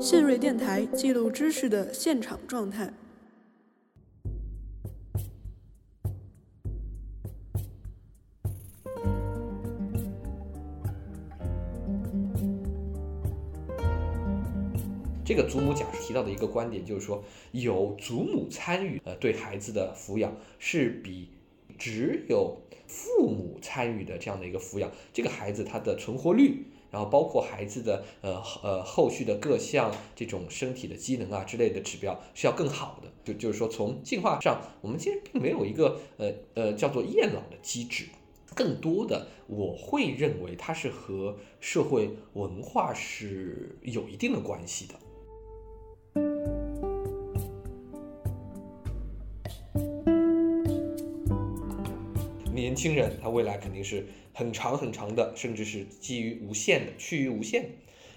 [0.00, 2.92] 信瑞电台记录知识的现场状态。
[15.24, 21.28] 这个祖母讲提到的一个观点，就是说有祖母参与，呃，对孩子的抚养是比
[21.76, 22.56] 只有
[22.86, 33.08] 父母参与的这样的一个抚养，这个孩子他的存活率，然后包括孩子的呃呃后续的各项这种身体的机能啊之类的指标是要更好的。
[33.24, 38.06] 就就是说从进化上，我们其实并没有一个呃呃叫做厌老的机制，
[38.54, 44.94] 更多的我会认为它是和社会文化是有一定的关系的。
[52.68, 57.68] 年轻人他未来肯定是很长很长的，甚至是基于无限的，趋于无限的。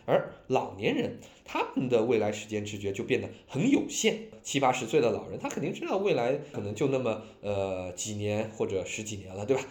[0.05, 4.19] 而老年人他们的未来时间知觉就变得很有限。
[4.43, 9.63] 七八十岁的老人，他肯定知道未来可能就那么呃几年或者十几年了，对吧？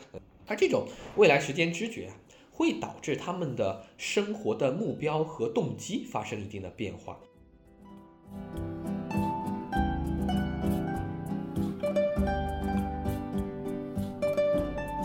[0.47, 2.17] 而这种未来时间知觉啊，
[2.51, 7.21] 会导致他们的生活的目标和动机发生一定的变化。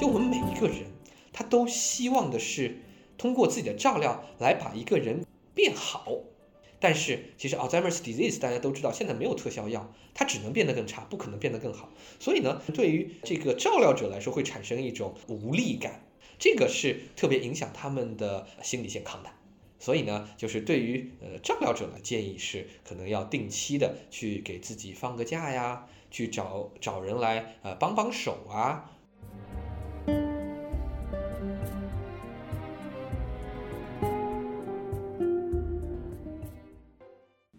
[0.06, 0.86] 我们每一个人，
[1.34, 2.78] 他都希望的是
[3.18, 6.20] 通过自己的照料来把一个人变好。
[6.80, 11.90] 但是其实 Alzheimer's disease 大家都知道，现在没有特效药，它只能变得更差，不可能变得更好。
[12.20, 16.06] 所以呢，对于这个照料者来说，会产生一种无力感，
[16.38, 19.30] 这个是特别影响他们的心理健康的。
[19.80, 28.92] 所以呢，就是对于呃照料者的建议是，可能要定期的去给自己放个假呀，去找找人来呃帮帮手啊。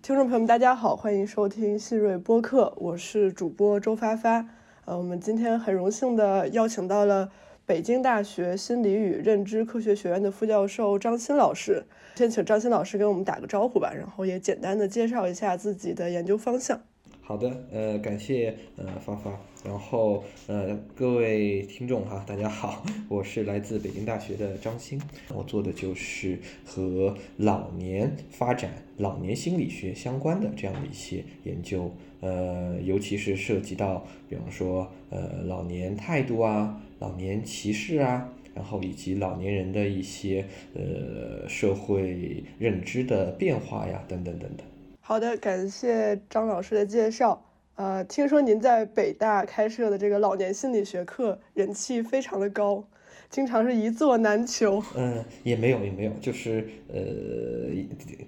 [0.07, 4.47] 听众朋友们，大家好，欢迎收听信瑞播客，我是主播周发发。
[4.85, 7.29] 呃，我们今天很荣幸的邀请到了
[7.67, 11.83] 北京大学心理与认知科学学院的副教授张欣老师。
[12.15, 16.81] 先请张欣老师给我们打个招呼吧，然后也简单的介绍一下自己的研究方向。
[17.29, 24.97] 好的，呃，感谢呃发发，然后呃各位听众哈，大家好，我是来自北京大学的张欣，
[25.35, 44.65] 我做的就是和老年发展、老年心理学相关的这样的一些研究，呃，尤其是涉及到，比方说呃老年态度啊、老年歧视啊，然后以及老年人的一些呃社会认知的变化呀，等等等等。
[45.09, 47.41] 好的，感谢张老师的介绍。
[47.77, 52.85] 呃，听说您在北大开设的这个老年心理学课人气非常的高，
[53.31, 54.83] 经常是一座难求。
[54.97, 57.71] 嗯，也没有，也没有，就是呃，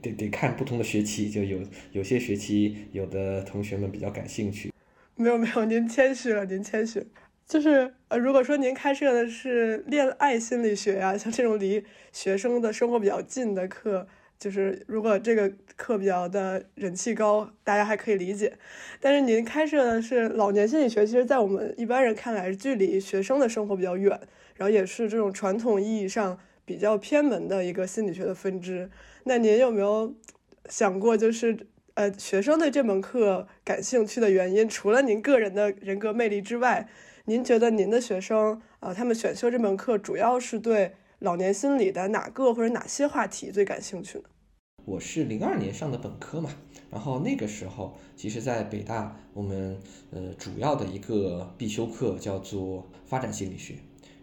[0.00, 1.58] 得得看不同的学期，就有
[1.90, 4.72] 有些学期有的同学们比较感兴趣。
[5.16, 7.04] 没有没有，您谦虚了，您谦虚。
[7.44, 14.06] 就是呃，如果说您开设的是恋爱心理学呀，像这种离学生的生活比较近的课。
[14.38, 18.56] 就是如果这个课比较的人气高，大家还可以理解。
[19.00, 24.10] 但是您开设的是老年心理学，其实，在我们一般人看来，距离学生的生活比较远，
[24.54, 28.88] 然后也是这种传统意义上比较偏门的一个心理学的分支。
[29.24, 30.14] 那您有没有
[30.68, 34.68] 想过，就是呃，学生对这门课感兴趣的原因？
[34.68, 36.88] 除了您个人的人格魅力之外，
[37.24, 40.94] 您觉得您的学生啊，他们选修这门课主要是对？
[41.20, 44.24] 老年心理的哪个或者哪些话题最感兴趣呢？
[44.84, 46.48] 我是零二年上的本科嘛，
[46.92, 49.76] 然后那个时候，其实，在北大，我们
[50.12, 53.74] 呃主要的一个必修课叫做发展心理学，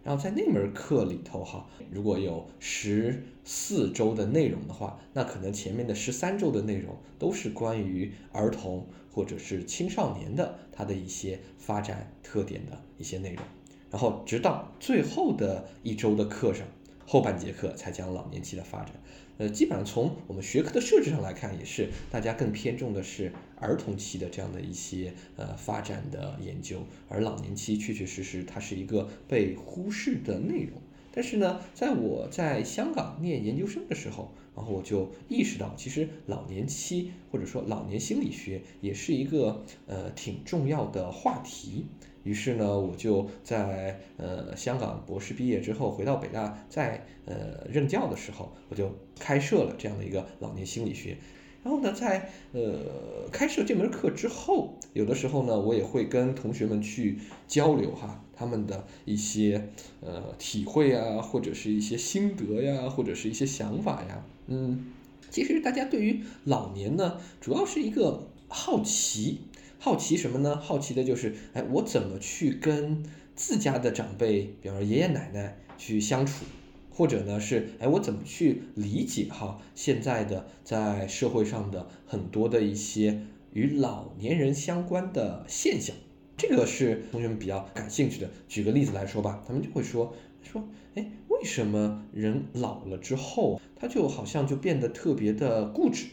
[0.02, 13.44] 然后在那门课里头哈，如果有十四周的内容的话，那可能前面的十三周的内容都是关于儿童或者是青少年的他的一些发展特点的一些内容，
[13.90, 16.66] 然后直到最后的一周的课上。
[17.08, 18.92] 后半节课才讲老年期的发展，
[19.38, 30.72] 呃，基本上从我们学科的设置上来看，也是大家更偏重的是儿童期的这样的一些呃发展的研究，而老年期确确实实它是一个被忽视的内容。
[31.12, 41.86] 但是呢，在我在香港念研究生的时候，然后我就意识到，其实老年期或者说老年心理学也是一个呃挺重要的话题。
[42.26, 51.16] 于是呢，我就在呃香港博士毕业之后，回到北大，在呃任教的时候，我就开设了这样的一个老年心理学。
[51.62, 59.70] 然后呢，在呃开设这门课之后，有的时候呢，我也会跟同学们去交流哈，他们的一些
[60.00, 64.92] 呃体会啊，或者是一些心得呀，或者是一些想法呀，嗯，
[65.30, 69.40] 其实大家对于老年呢，主要是一个好奇，
[69.78, 70.56] 好奇什么呢？
[70.56, 76.44] 好奇的就是，哎，我怎么去跟自家的长辈，比方说爷爷奶奶去相处，
[76.90, 85.94] 或者呢是，哎，我怎么去理解哈现在的在社会上的很多的一些与老年人相关的现象，
[86.36, 88.30] 这个是同学们比较感兴趣的。
[88.48, 93.60] 举个例子来说吧，他们就会说说，哎，为什么人老了之后？
[93.78, 96.06] 他就好像就变得特别的固执，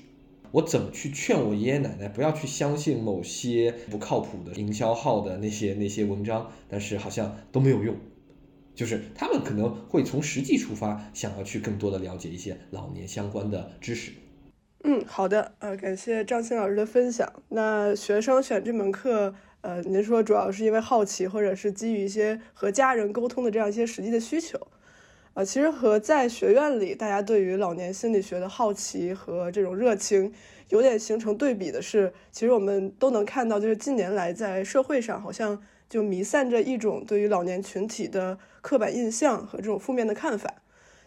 [0.54, 7.96] 我怎么去劝我爷爷奶奶不要去相信某些不靠谱的营销号的那些那些文章，但是好像都没有用，
[8.76, 14.12] 就是他们可能会从实际出发，想要去更多的了解一些老年相关的知识。
[14.84, 17.28] 嗯，好的，呃，感谢张鑫老师的分享。
[17.50, 24.68] 那学生选这门课，呃，您说主要是因为好奇，或者是基于一些和家人沟通的这样一些实际的需求。
[25.34, 30.32] 呃，其实和在学院里大家对于老年心理学的好奇和这种热情
[30.70, 40.54] 有点形成对比的是，其实我们都能看到，就是近年来在社会上好像就弥散着一种对于老年群体的刻板印象和这种负面的看法。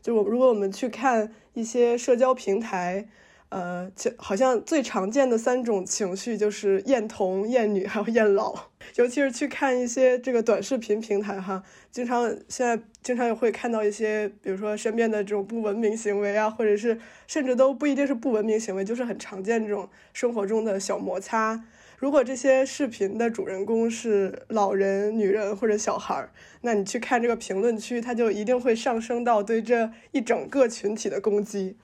[0.03, 3.09] 就我如果我们去看一些社交平台。
[3.49, 8.53] 呃，就好像最常见的三种情绪就是厌童、厌女，还有厌老。
[8.97, 11.63] 尤其是去看一些这个短视频平台哈，
[11.97, 21.65] 经常现在经常也会看到一些，比如说身边的这种不文明行为啊，或者是甚至都不一定是不文明行为，就是很常见这种生活中的小摩擦。
[21.97, 31.79] 如果这些视频的主人公是老人、女人或者小孩儿，那你去看这个评论区，它就一定会上升到对这一整个群体的攻击。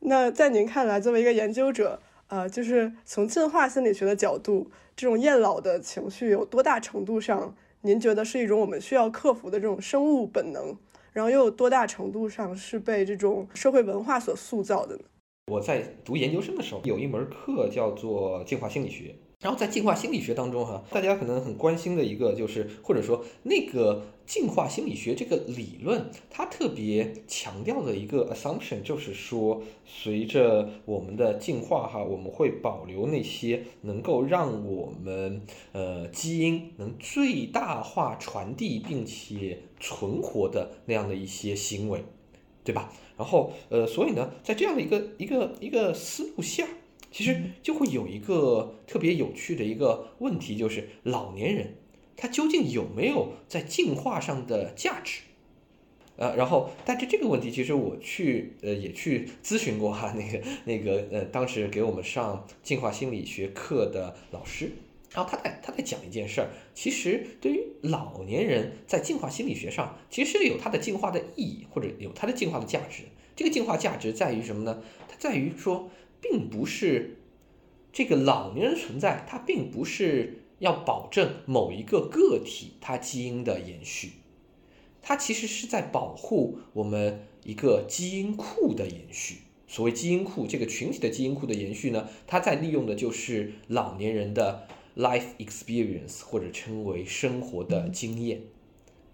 [0.00, 7.56] 那在您看来，作为一个研究者，呃，就是从进化心理学的角度，这种厌老的情绪有多大程度上，
[7.86, 10.76] 您觉得是一种我们需要克服的这种生物本能？
[11.12, 15.04] 然后又有多大程度上是被这种社会文化所塑造的呢？
[15.46, 19.14] 我在读研究生的时候，有一门课叫做进化心理学。
[19.38, 35.42] 然后在进化心理学当中，哈，大家可能很关心的一个就是，或者说那个进化心理学这个理论，它特别强调的一个 assumption 就是说，随着我们的进化，哈，我们会保留那些能够让我们
[35.72, 42.02] 呃基因能最大化传递并且存活的那样的一些行为，
[42.64, 42.90] 对吧？
[43.18, 46.66] 然后呃，所以呢，在这样的一个一个一个思路下。
[47.16, 51.72] 其实就会有一个特别有趣的一个问题，就是老年人
[52.14, 55.22] 他究竟有没有在进化上的价值？
[56.16, 64.72] 呃，然后但是这个问题，其实我去呃也去咨询过哈，那个那个呃当时给我们上进化心理学课的老师，
[65.14, 73.04] 然后他在他在讲一件事儿，其实对于老年人在进化心理学上，其实是有它的进化的意义，或者有它的进化的价值。
[73.34, 74.82] 这个进化价值在于什么呢？
[75.08, 75.88] 它在于说。
[76.20, 77.18] 并不是
[77.92, 84.12] 这个老年人存在，它并不是要保证某一个个体它基因的延续，
[85.02, 89.38] 它其实是在保护我们一个基因库的延续。
[89.66, 94.66] 所谓基因库，这个群体的基因库的延续呢，它在利用的就是老年人的
[94.96, 98.42] life experience，或者称为生活的经验，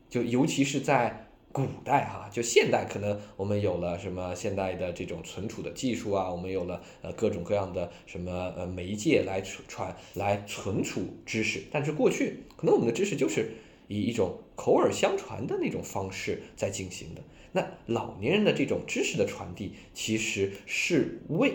[0.08, 1.28] 就尤其是在。
[1.52, 13.52] 古代哈，就现代可能我们有了什么现代的这种存储的技术啊，我们有了呃各种各样的什么呃媒介来传来存储知识，但是过去可能我们的知识就是
[13.86, 17.20] 以一种口耳相传的那种方式在进行的。
[17.52, 21.52] 那老年人的这种知识的传递，其实是为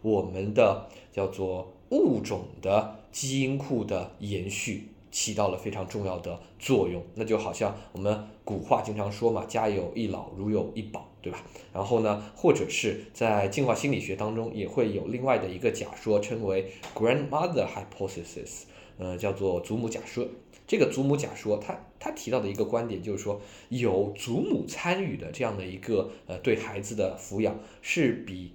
[0.00, 4.88] 我们的叫做物种的基因库的延续。
[5.14, 11.40] 起到了非常重要的作用，那就好像我们古话经常说嘛，“家有一老，如有一宝”，对吧？
[11.72, 18.62] 然后呢，或者是在进化心理学当中也会有另外的一个假说，称为 grandmother hypothesis，
[18.98, 20.26] 呃，叫做祖母假说。
[20.66, 28.50] 这个祖母假说，它它提到的一个观点就是说，有祖母参与的这样的一个呃对孩子的抚养，是比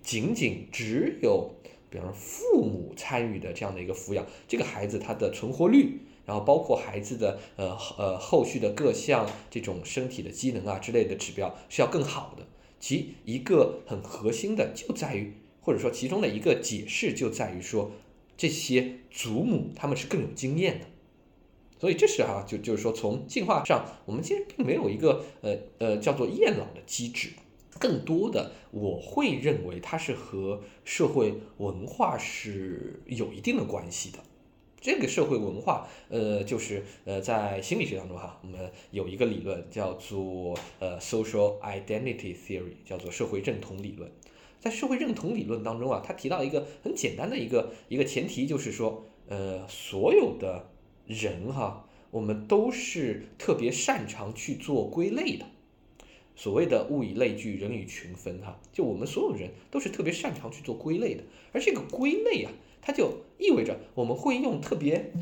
[0.00, 1.50] 仅仅只有。
[1.90, 12.46] 比方说，父母参与的这样的一个抚养，这个孩子他的存活率，然后包括孩子的呃呃后续的各项这种身体的机能啊之类的指标是要更好的。
[12.80, 17.90] 其一个很核心的就在于，或者说其中的一个解释就在于说，
[18.36, 20.86] 这些祖母他们是更有经验的。
[21.80, 27.30] 所以这是哈，就就是说从进化上，我们其实并没有一个呃呃叫做厌老的机制。
[27.78, 34.18] 更多的，我会认为它是和社会文化是有一定的关系的。
[34.80, 44.08] 这个社会文化，呃，就是呃，在心理学当中哈，我们有一个理论叫做呃 social identity theory，叫做社会认同理论。
[44.60, 50.70] 在社会认同理论当中啊，他提到一个很简单的一个一个前提，就是说，呃，所有的
[51.06, 55.44] 人哈，我们都是特别擅长去做归类的。
[56.38, 61.22] 所谓的物以类聚，人以群分哈，就我们所有人都是特别擅长去做归类的。
[61.52, 65.12] 而这个归类啊，它就意味着我们会用特别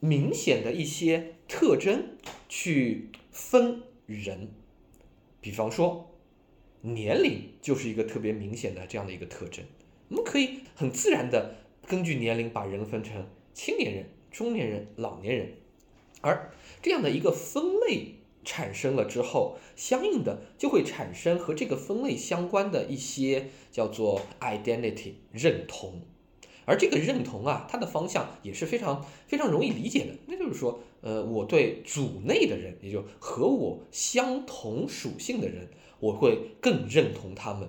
[0.00, 2.16] 明显的一些特征
[2.48, 4.48] 去分人，
[5.40, 6.08] 比方说。
[6.84, 9.64] 年龄就是一个特别明显的这样的一个特征，
[10.08, 11.54] 我们可以很自然的
[11.86, 13.24] 根据年龄把人分成
[13.54, 15.52] 青年人、中年人、老年人，
[16.22, 16.50] 而
[16.82, 26.02] 这样的一个分类产生了之后，相应的就会产生和这个分类相关的一些叫做 identity 认同，
[26.64, 35.68] 而这个认同啊，它的方向也是非常非常容易理解的，那就是说，呃，我对组内的人，也就和我相同属性的人。
[36.02, 37.68] 我会更认同他们，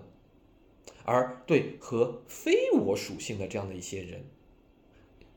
[1.06, 4.24] 而对和非我属性的这样的一些人，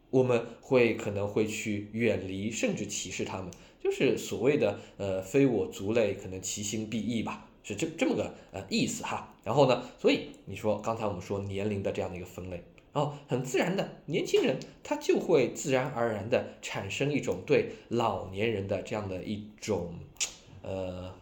[0.09, 3.51] 我们会可能会去远离甚至歧视他们，
[3.87, 9.33] 就是所谓的呃非我族类，可能其心必异吧，是这这么个呃意思哈。
[9.45, 19.95] 然后呢，所以你说刚才我们说年龄的这样的一个分类，然后很自然的年轻人他就会自然而然的产生一种对老年人的这样的一种
[20.63, 21.15] 呃。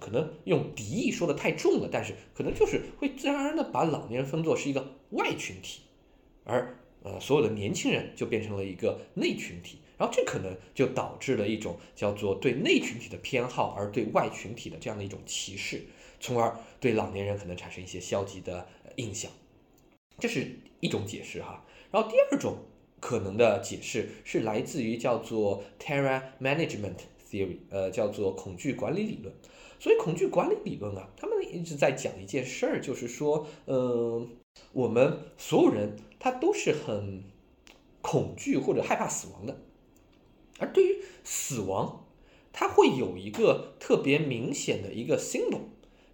[0.00, 5.80] 可能用敌意说的太重了，但是可能就是会自然而然的把老年人分作是一个外群体，
[6.44, 15.82] 而呃所有的年轻人就变成了一个内群体，然后这可能就导致了一种叫做对内群体的偏好，而对外群体的这样的一种歧视，
[16.20, 19.30] 从而对老年人可能产生一些消极的印象，
[20.18, 21.64] 这是一种解释哈。
[21.90, 22.58] 然后第二种
[23.00, 26.96] 可能的解释是来自于叫做 terror management
[27.30, 29.34] theory，呃叫做恐惧管理理论。
[29.80, 34.26] 所以恐惧管理理论啊，他们一直在讲一件事儿，就是说，呃，
[34.72, 37.22] 我们所有人他都是很
[38.02, 39.56] 恐惧或者害怕死亡的，
[40.58, 42.06] 而对于死亡，
[42.52, 45.60] 它会有一个特别明显的一个 symbol，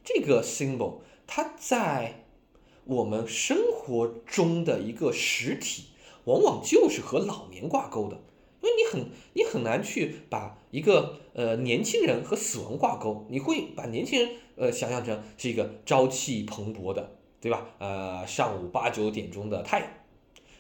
[0.05, 2.25] 这个 symbol 它在
[2.85, 5.85] 我们生活中的一个实体，
[6.25, 8.21] 往往就是和老年挂钩的。
[8.61, 17.67] 因为你很你很难去把一个呃年轻人和死亡挂钩，你会把年轻人呃想象成是一个朝气蓬勃的，对吧？
[17.79, 19.89] 呃，上午八九点钟的太阳，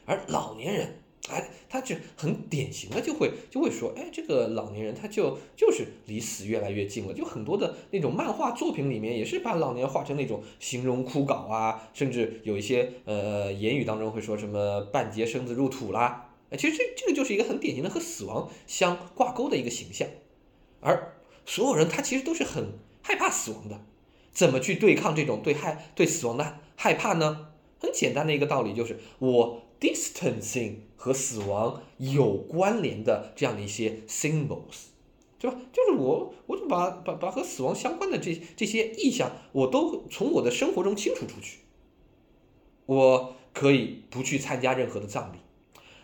[0.05, 16.31] 而老年人，哎，他就很典型的就会就会说，哎，这个老年人他就就是离死越来越近了，就很多的那种漫画作品里面也是把老年画成那种形容枯槁啊，甚至有一些呃言语当中会说什么半截身子入土啦。
[16.59, 20.07] 其实这这个就是一个很典型的和死亡相挂钩的一个形象，
[20.81, 21.16] 而
[21.47, 23.81] 所有人他其实都是很害怕死亡的，
[24.31, 27.49] 怎么去对抗这种对害对死亡的害怕呢？
[27.81, 34.87] 很简单的一个道理就是我 distancing 和死亡有关联的这样的一些 symbols，
[35.38, 35.59] 对吧？
[35.71, 41.59] 就是我我就把把把和死亡相关的这这些意象我都从我的生活中清除出去，
[42.87, 45.38] 我可以不去参加任何的葬礼。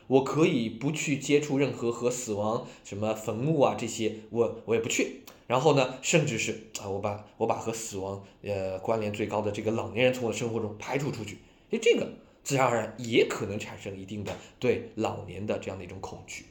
[0.08, 5.20] 我可以不去接触任何和死亡什么坟墓啊这些，我我也不去。
[5.46, 11.38] 然后呢，甚至是啊，我把我把和死亡呃关联最高的这个老年人从我的生活中排除出去，
[11.70, 12.08] 诶，这个
[12.42, 16.46] 自然而然也可能产生一定的对老年的这样的一种恐惧。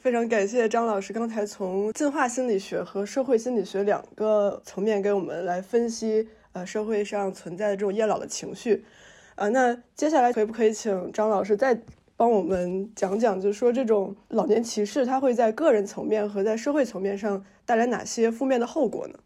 [0.00, 8.84] 非常感谢张老师刚才从进化心理学和社会心理学两个层面给我们来分析呃社会上存在的这种厌老的情绪。
[9.36, 11.80] 呃，那接下来可不可以请张老师再？
[12.14, 19.18] 帮我们讲讲，就是说这种老年歧视，它会在个人层面和在社会层面上带来哪些负面的后果呢？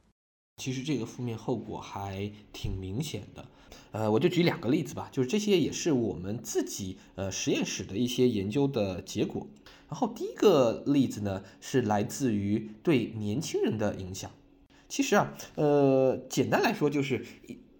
[0.56, 3.44] 其实这个负面后果还挺明显的，
[3.92, 9.46] 呃，我就举两个例子吧，就是这些也是我们自己呃实验室的一些研究的结果。
[9.88, 14.30] 然后第一个例子呢，是来自于对年轻人的影响。
[14.88, 17.24] 其实啊，呃，简单来说就是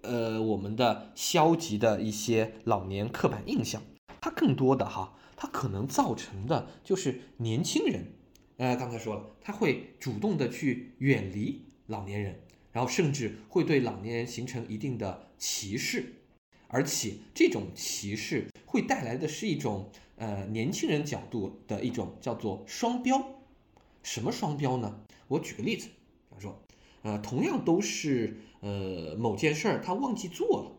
[0.03, 3.83] 呃我们的消极的一些老年刻板印象。
[4.21, 8.13] 它更多的哈，它可能造成的就是年轻人，
[8.57, 12.41] 呃，刚才说了，他会主动的去远离老年人，
[12.77, 16.13] 然后甚至会对老年人形成一定的歧视，
[16.69, 23.41] 而且这种歧视会带来的是一种呃年轻人角度的一种叫做双标。
[24.03, 25.01] 什么双标呢？
[25.29, 25.87] 我举个例子，
[26.29, 26.63] 比方说，
[27.01, 30.73] 呃，同样都是呃某件事儿，他忘记做了，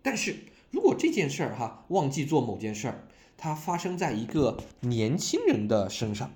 [0.00, 0.34] 但是。
[0.70, 6.34] 如果这件事儿哈忘记做某件事儿，它发生在一个年轻人的身上，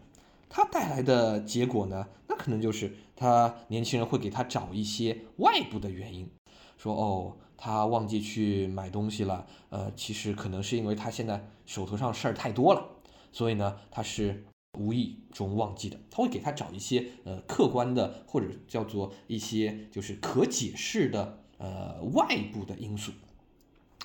[0.50, 6.28] 它带来的结果呢，那可能就是他年轻人会给他找一些外部的原因，
[6.76, 12.84] 说哦，他忘记去买东西了，呃，其实可能是因为他现在手头上事儿太多了，
[13.30, 14.44] 所以呢，他是
[14.76, 15.96] 无意中忘记的。
[16.10, 23.12] 他会给他找一些呃客观的或者叫做一些就是可解释的呃外部的因素。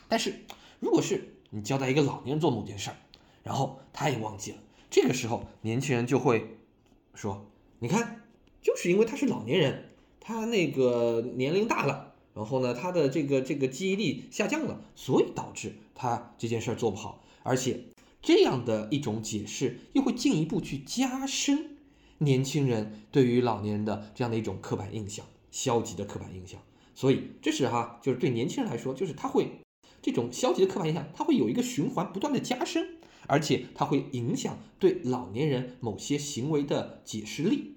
[0.08, 0.46] 但是
[0.80, 2.98] 如果是你交代一个老年人做某件事儿，
[3.42, 4.58] 然后他也忘记了，
[4.96, 6.56] 这个时候年轻人就会
[7.14, 7.48] 说
[7.80, 8.22] ：“你看，
[8.62, 9.90] 就是因为他是老年人，
[10.22, 17.22] 他那个年龄大了。”然后呢，他的这个这个记忆力下降了，所以导致他这件事儿做不好。
[17.44, 17.82] 而且
[18.22, 21.76] 这样的一种解释，又会进一步去加深
[22.20, 26.62] 年轻人对于老年人的这样的一种刻板印象，消极的刻板印象。
[26.94, 29.60] 所以这是哈，就是对年轻人来说，就是他会
[30.02, 32.96] 这种消极的刻板印象，他会有一个循环不断的加深，
[33.28, 37.76] 而且它会影响对老年人某些行为的解释力，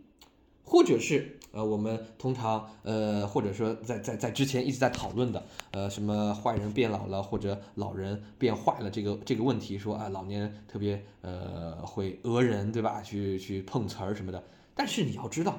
[0.64, 1.34] 或者是。
[1.50, 13.00] 呃，我们通常呃，或者说在在在之前一直在讨论的，呃，什么坏人变老了，或者老人变坏了这个这个问题，说啊，老年人特别呃会讹人，对吧？
[13.00, 14.44] 去去碰瓷儿什么的。
[14.74, 15.58] 但是你要知道，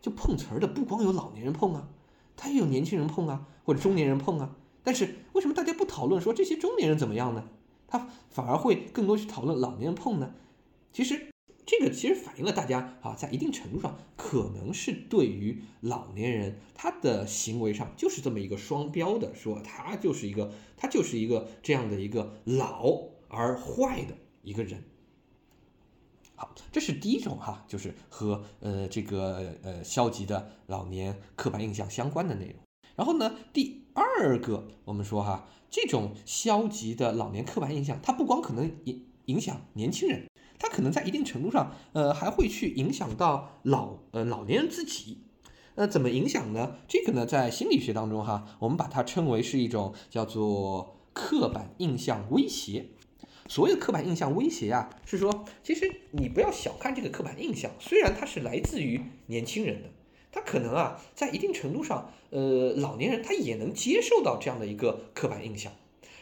[0.00, 1.88] 就碰瓷儿的不光有老年人碰啊，
[2.36, 4.56] 他也有年轻人碰啊，或者中年人碰啊。
[4.82, 7.48] 但是为什么大家不讨论说这些中年人怎么样呢？
[7.92, 10.34] 他反而会更多去讨论老年人碰呢？
[10.92, 11.28] 其实。
[11.64, 22.92] 这个其实反映了大家啊，在一定程度上可能是对于老年人他的行为上就是这么一个双标的，说他就是一个他就是一个这样的一个老
[23.28, 24.82] 而坏的一个人。
[26.34, 32.56] 好，这是第一种哈，就是和呃这个呃消极的老年刻板印象相关的内容。
[32.96, 40.26] 然后呢，第二个我们说哈，这种消极的老年刻板印象，它不光可能影影响年轻人。
[40.58, 45.18] 它可能在一定程度上，呃，还会去影响到老呃老年人自己，
[45.74, 46.76] 呃，怎么影响呢？
[46.86, 52.86] 这个呢，在心理学当中哈，我们把它称为是一种叫做刻板印象威胁。
[53.48, 59.90] 所谓的刻板印象威胁呀，是说，其实你不要小看这个刻板印象，虽然它是来自于年轻人的，
[60.32, 65.72] 他可能啊，在一定程度上，呃，老年人他也能接受到这样的一个刻板印象。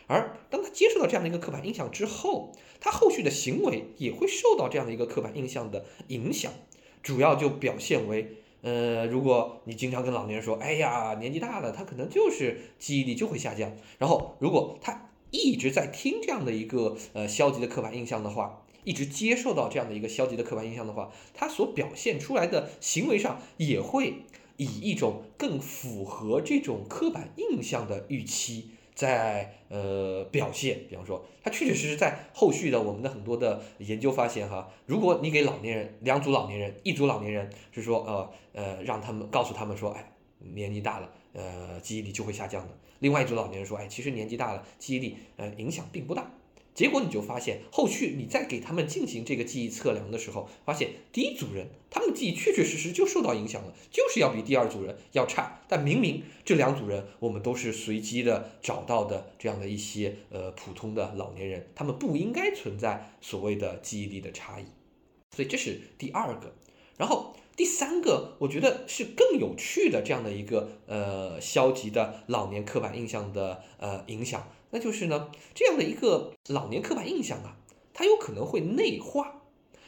[0.08, 6.52] 而当他接受到这样的一个刻板印象之后，他后续的行为也会受到这样的一个刻板印象的影响，
[7.00, 13.72] 主要就表现为，呃，如果你经常跟老年人说，哎呀，年纪大了，他可能就是记忆力就会下降。
[13.98, 24.24] 然后，如果他一直在听这样的一个呃消极的刻板印象的话，一直接受到这样的一个消极的刻板印象的话，他所表现出来的行为上也会
[24.56, 28.70] 以一种更符合这种刻板印象的预期。
[28.92, 46.30] 在呃表现，比方说，他确确实实在后续的我们的很多的研究发现哈，如果你给老年人两组老年人，一组老年人是说呃呃让他们告诉他们说，哎，年纪大了，呃记忆力就会下降的；另外一组老年人说，哎，其实年纪大了记忆力呃影响并不大。
[46.74, 55.60] 结果你就发现，后续你再给他们进行这个记忆测量的时候，发现第一组人他们的记忆确确实实就受到影响了，就是要比第二组人要差。
[55.68, 64.64] 但明明这两组人我们都是随机的找到的这样的一些呃普通的老年人，他们不应该存在所谓的记忆力的差异。
[65.36, 66.54] 所以这是第二个。
[66.96, 74.48] 然后第三个，我觉得是更有趣的这样的一个呃消极的老年刻板印象的呃影响。
[74.70, 77.56] 那就是呢，这样的一个老年刻板印象啊，
[77.92, 79.42] 它有可能会内化，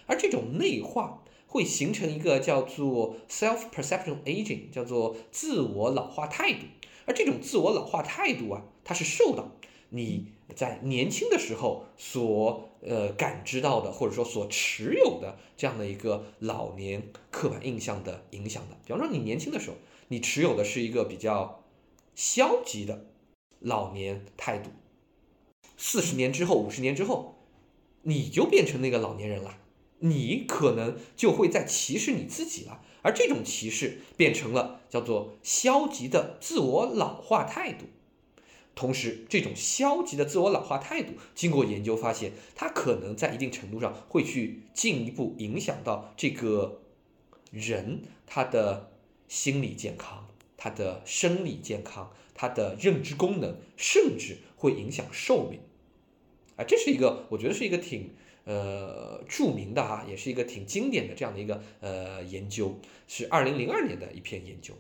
[0.06, 6.66] 而这种内化会形成一个叫做 self-perception aging，叫做自我老化态度。
[7.06, 9.52] 而这种自我老化态度啊，它是受到
[9.90, 18.76] 你在年轻的时候所呃感知到的，或者说所持有的这样的一个老年刻板印象的影响的。
[18.84, 19.76] 比方说，你年轻的时候，
[20.08, 21.64] 你持有的是一个比较
[22.14, 23.06] 消极的。
[23.62, 24.70] 老年态度，
[25.76, 27.36] 四十年之后、五十年之后，
[28.02, 29.58] 你就变成那个老年人了，
[30.00, 37.86] 你可能就会在歧视你自己了，而这种歧视变成了叫做消极的自我老化态度。
[38.74, 46.80] 同时，这种消极的自我老化态度，经过研究发现，它可能在一定程度上会去进一步影响到这个
[47.50, 48.90] 人他的
[49.28, 52.10] 心理健康、他的生理健康。
[52.34, 55.60] 它的认知功能甚至会影响寿命，
[56.56, 58.10] 啊，这是一个我觉得是一个挺
[58.44, 64.74] 呃著名的哈，也是一个挺经典的这样的一个呃研究，是二零零二年的一篇研究。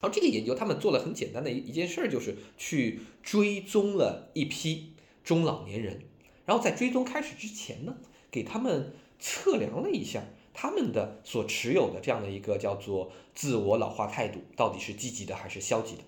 [0.00, 6.00] 然后这个研究他们做了很简单的一一件事儿，就是去追踪了一批中老年人，
[6.44, 7.96] 然后在追踪开始之前呢，
[8.30, 16.02] 给他们测量了一下他们的所持有的这样的一个叫做自我老化态度到底是积极的还是消极的。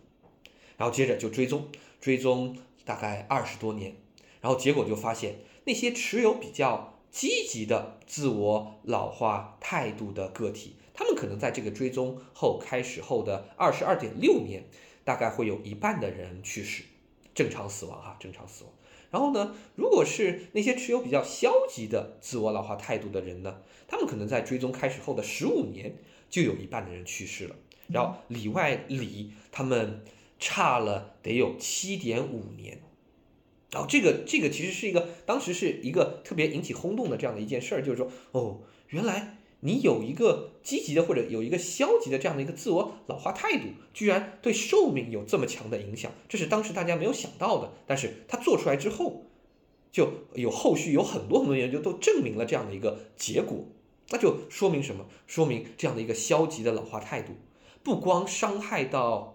[0.77, 1.69] 然后接着就追踪，
[2.01, 3.97] 追踪大概二十多年，
[4.41, 14.65] 然后结果就发现那些持有比较积极的自我老化态度的个体，他们可能在这个追踪后开始后的二十二点六年，
[15.05, 16.83] 大概会有一半的人去世，
[17.35, 18.73] 正常死亡哈，正常死亡。
[19.11, 25.97] 然后呢，如果是那些持有比较消极的自我老化态度的人呢，他们可能在追踪开始后的十五年
[26.29, 27.55] 就有一半的人去世了。
[27.87, 30.03] 然后里外里他们
[30.45, 32.83] 差了得有七点五年。
[33.71, 39.39] 然后这个这个其实是一个当时是一个特别引起轰动的这样的一件事儿，就是说哦，原来。
[39.67, 47.73] 你有一个积极的或者有一个消极的这样的一个自我老化态度，居然对寿命有这么强的影响，这是当时大家没有想到的。
[47.87, 49.23] 但是他做出来之后，
[49.91, 53.65] 就有后续有很多很多研究都证明了这样的一个结果，
[54.11, 55.07] 那就说明什么？
[55.27, 57.33] 说明这样的一个消极的老化态度，
[57.83, 59.34] 不光伤害到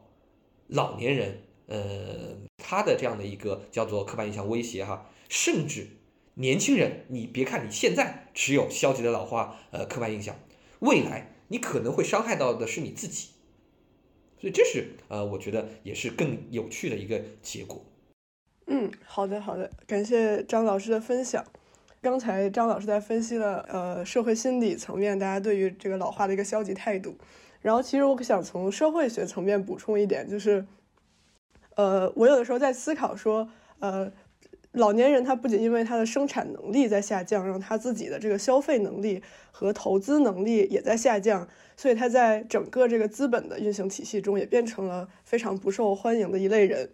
[0.70, 5.88] 老年人，呃，他的这样的一个叫做刻板印象威胁哈，甚至。
[6.36, 10.36] 年轻人，你别看你现在持有消极的老化呃刻板印象，
[10.80, 13.32] 未来你可能会伤害到的是你自己，
[14.40, 17.84] 所以这是呃我觉得也是更有趣的一个结果。
[18.68, 21.44] 嗯，好的好的，感谢张老师的分享。
[22.02, 27.18] 刚才张老师在分析了呃社会心理层面大家对于这个老化的一个消极态度，
[27.62, 30.66] 然后其实我想从社会学层面补充一点，就是
[31.76, 34.12] 呃我有的时候在思考说呃。
[34.74, 39.20] 老年人他不仅因为他的生产能力在下降，让他自己的这个消费能力
[39.50, 46.88] 和投资能力也在下降，所以他在整个这个资本的运行体系中也变成了非常不受欢迎的一类人。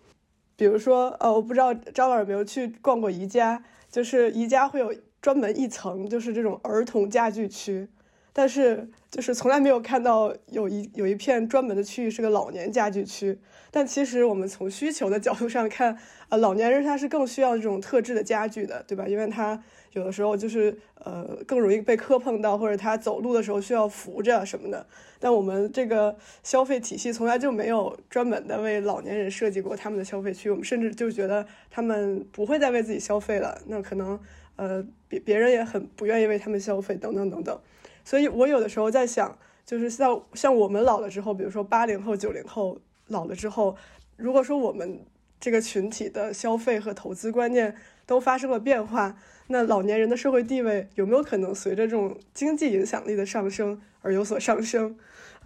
[0.55, 7.89] 比如说，呃，我不知道张老师有没有去逛过宜家，就是宜家会有专门一层就是这种儿童家具区，
[8.37, 13.39] 但是就是从来没有看到有一有一片专门的区域是个老年家具区。
[13.71, 19.07] 但其实我们从需求的角度上看，呃，老年人他是更需要这种特制的家具的，对吧？
[19.07, 19.61] 因为他
[19.93, 24.85] 有的时候就是呃更容易被磕碰到，或者他走路的时候需要扶着什么的。
[25.19, 34.19] 但我们这个消费体系从来就没有专门的为老年人设计过他们的消费区，我们甚至就觉得他们不会再为自己消费了，那可能
[34.57, 37.57] 呃别别人也很不愿意为他们消费，等等等等。
[38.05, 42.79] 所以我有的时候在想，就是像像我们老了之后，比如说八零后、九零后。
[43.09, 43.77] 老了之后，
[44.17, 45.05] 如果说我们
[45.39, 47.75] 这个群体的消费和投资观念
[48.07, 49.15] 都发生了变化，
[49.45, 54.97] 那老年人的社会地位有没有可能随着这种经济影响力的上升而有所上升？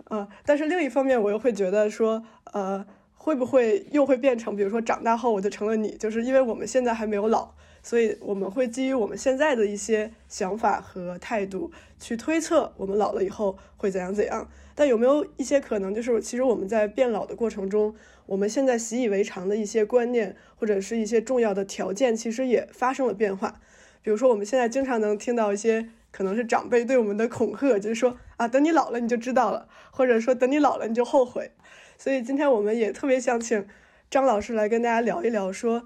[0.06, 14.50] 呃，但是另一方面，我又会觉得说，呃，会不会又会变成，比如说长大后我就成了你，就是因为我们现在还没有老，所以我们会基于我们现在的一些想法和态度去推测我们老了以后会怎样怎样。
[14.76, 17.94] 但有没有一些可能，就是其实我们在变老的过程中，
[18.26, 23.60] 我们现在习以为常的一些观念或者是一些重要的条件，其实也发生了变化。
[24.02, 31.52] 比如说，我们现在经常能听到一些可能是长辈对我们的恐吓，就是说啊，等你老了你就知道了，或者说等你老了你就后悔。
[31.98, 33.68] 所以今天我们也特别想请
[34.10, 35.86] 张老师来跟大家聊一聊，说，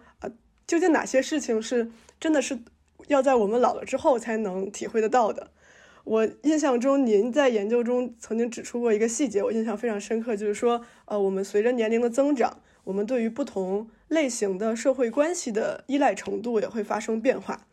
[0.66, 2.60] 究竟哪些事情是真的是
[3.08, 5.52] 要在我们老了之后才能体会得到的。
[6.06, 17.68] 我印象中，您在研究中曾经指出过一个细节，我印象非常深刻，就是说，呃，我们随着年龄的增长，我们对于不同类型的社会关系的依赖程度也会发生变化。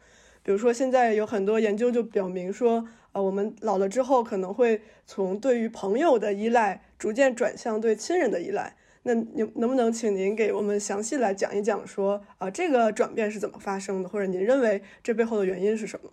[0.45, 8.77] 比如说，现在有很多研究就表明说，呃，我们老了之后可能会从对于朋友的依赖逐渐转向对亲人的依赖。
[9.03, 16.11] 那您能不能请您给我们详细来讲一讲，说，啊，这个转变是怎么发生的，或者您认为这背后的原因是什么？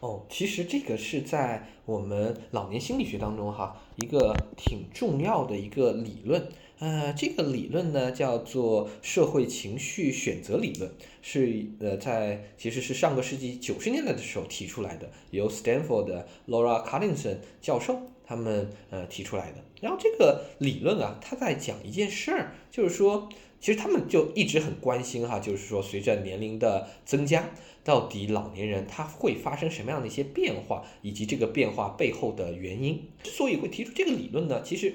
[0.00, 6.48] 哦，其实这个是在我们老年心理学当中哈，一个挺重要的一个理论。
[6.78, 10.88] 呃，这个理论呢叫做社会情绪选择理论，
[11.20, 19.64] 是呃在其实是上个世纪九十年代的时候提出来的，由 Stanford 的 Laura Carlson 教授他们呃提出来的。
[19.80, 23.28] 然后这个理论啊，他在讲一件事儿，就是说。
[23.60, 27.50] 其实他们就一直很关心哈，就是说随着年龄的增加，
[27.82, 33.02] 到底老年人他会发生什么样的一些变化，以及这个变化背后的原因。
[33.20, 34.94] 之所以会提出这个理论呢，其实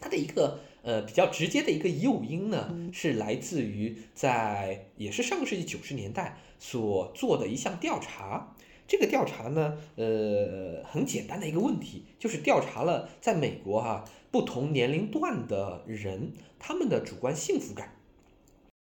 [0.00, 8.54] 它的一个呃比较直接的一个诱因呢，是来自于在也是上个世纪九十年代所做的一项调查。
[8.88, 17.94] 这个调查呢，呃，很简单的一个问题，就是调查了在美国哈不同年龄段的人他们的主观幸福感。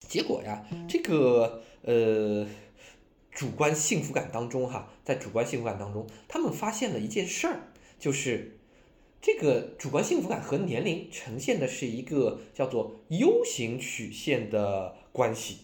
[0.06, 2.46] 结果呀，这个呃
[3.30, 8.58] 主观幸福感当中哈，在主观幸福感当中，他们发现了一件事儿，就是
[9.22, 15.60] 这个主观幸福感和年龄呈现的是一个叫做 U 型曲线的关系。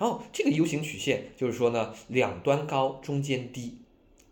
[0.00, 3.76] 然后这个 U 型曲线就是说呢，两端高，中间低，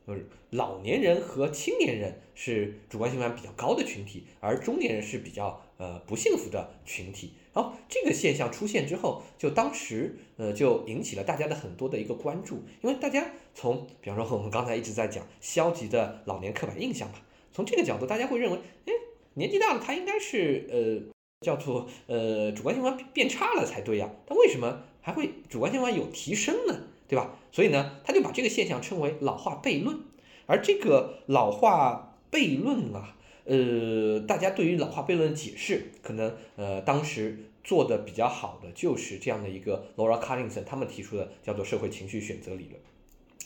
[0.07, 7.33] 就是老年人和青年人是主观幸福感比较高的群体，而中年人是比较呃不幸福的群体。
[7.52, 17.16] 然后这个现象出现之后，就当时呃就引起了大家的很多的一个关注，因为大家从比方说和我们刚才一直在讲消极的老年刻板印象嘛，
[17.52, 18.92] 从这个角度，大家会认为，哎，
[19.35, 24.85] 年纪大了他应该是呃叫做呃主观幸福感变差了才对呀，但为什么？
[25.09, 27.35] 还会主观性观有提升呢，对吧？
[27.51, 30.01] 所以呢，他就把这个现象称为老化悖论。
[30.44, 33.16] 而这个老化悖论啊，
[33.47, 42.79] 呃，大家对于老化悖论的解释，可能呃当时做的比较好的就是这样的一个 Laura Carlson 他们提出的叫做社会情绪选择理论。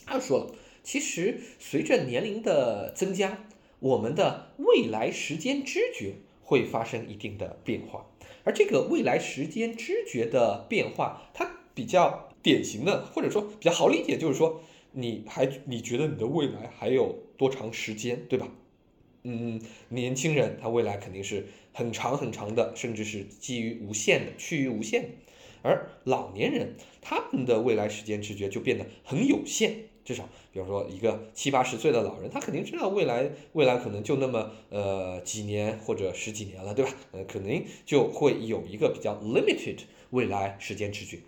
[0.05, 3.45] 他说了，其实随着年龄的增加，
[3.79, 8.05] 我们的未来时间知觉会发生一定的变化。
[8.43, 18.47] 而这个未来时间知觉的变化，它比较典型的，或者说比较好理解，就是说你还你觉得你的未来还有多长时间，对吧？
[19.23, 25.09] 嗯，年轻人他未来肯定是很长很长的，甚至是基于无限的，趋于无限的。
[25.61, 29.85] 而老年人他们的未来时间知觉就变得很有限。
[30.03, 36.91] 至少，比如说一个七八十岁的老人，他肯定知道未来未来可能就那么呃几年或者十几年了，对吧？
[37.11, 41.19] 呃，可能就会有一个比较 limited 未来时间知觉，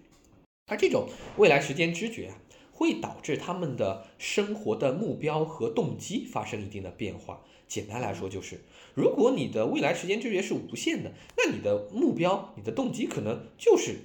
[0.67, 1.07] 而这种
[1.37, 7.41] 未来时间知觉啊，会导致他们的生活的目标和动机发生一定的变化。
[7.67, 8.61] 简单来说，就是
[8.93, 14.01] 如果你的未来时间知觉是无限的，那你的目标、你的动机可能就是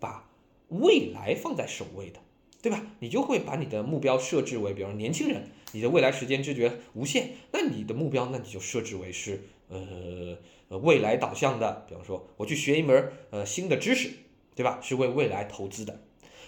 [0.00, 0.28] 把
[0.68, 2.18] 未来放在首位的。
[2.66, 2.84] 对吧？
[2.98, 11.86] 你就会把你的目标设置为，比如说年轻人，你的未来时间知觉无限，那你的目标，那你就设置为是呃呃未来导向的。
[11.88, 14.10] 比方说，我去学一门呃新的知识，
[14.56, 14.80] 对吧？
[14.82, 16.00] 是为未来投资的。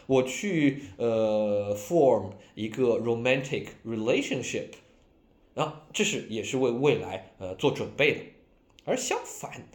[0.06, 4.70] 我去呃 form 一个 romantic relationship，
[5.54, 8.20] 啊，这是也是为未来呃做准备的。
[8.84, 9.68] 而相反，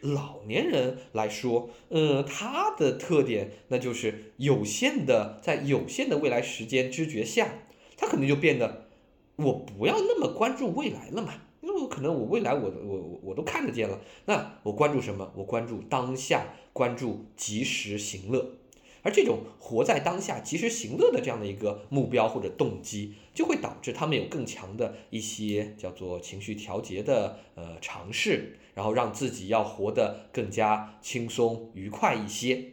[0.00, 7.62] 老年人来说，呃，他的特点那就是有限的，在有限的未来时间知觉下，
[7.96, 8.88] 他可能就变得，
[9.36, 15.32] 我不要那么关注未来了嘛，因为可能我未来我我我我都看得见了，那我关注什么？
[15.36, 18.56] 我关注当下，关注及时行乐。
[19.02, 32.72] 而这种活在当下、及时行乐的这样的一个目标或者动机，就会导致他们有更强的一些叫做情绪调节的呃尝试，然后让自己要活得更加轻松愉快一些。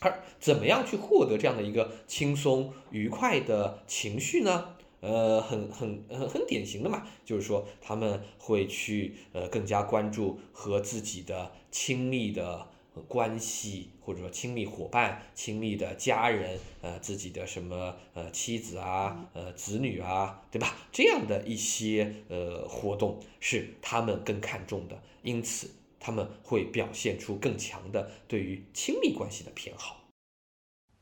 [0.00, 4.76] 而怎么样去获得这样的一个轻松愉快的情绪呢？
[5.00, 12.68] 呃，很很很很典型的嘛，就是说他们会去呃更加关注和自己的亲密的。
[13.08, 20.76] 关系或者说亲密伙伴、亲密的家人，呃，自己的什么呃妻子啊、呃子女啊，对吧？
[20.92, 30.04] 这样的一些呃活动是他们更看重的，因此他们会表现出更强的对于亲密关系的偏好。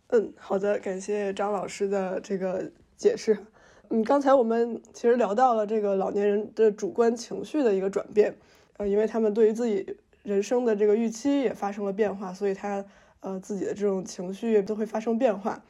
[0.09, 3.47] 嗯，好的，感谢张老师的这个解释。
[3.89, 8.37] 嗯，刚才我们其实聊到了这个老年人的主观情绪的一个转变，
[8.77, 9.97] 呃，因为他们对于自己。
[10.23, 12.85] 人生的这个预期也发生了变化，所以他
[13.21, 15.63] 呃自己的这种情绪都会发生变化。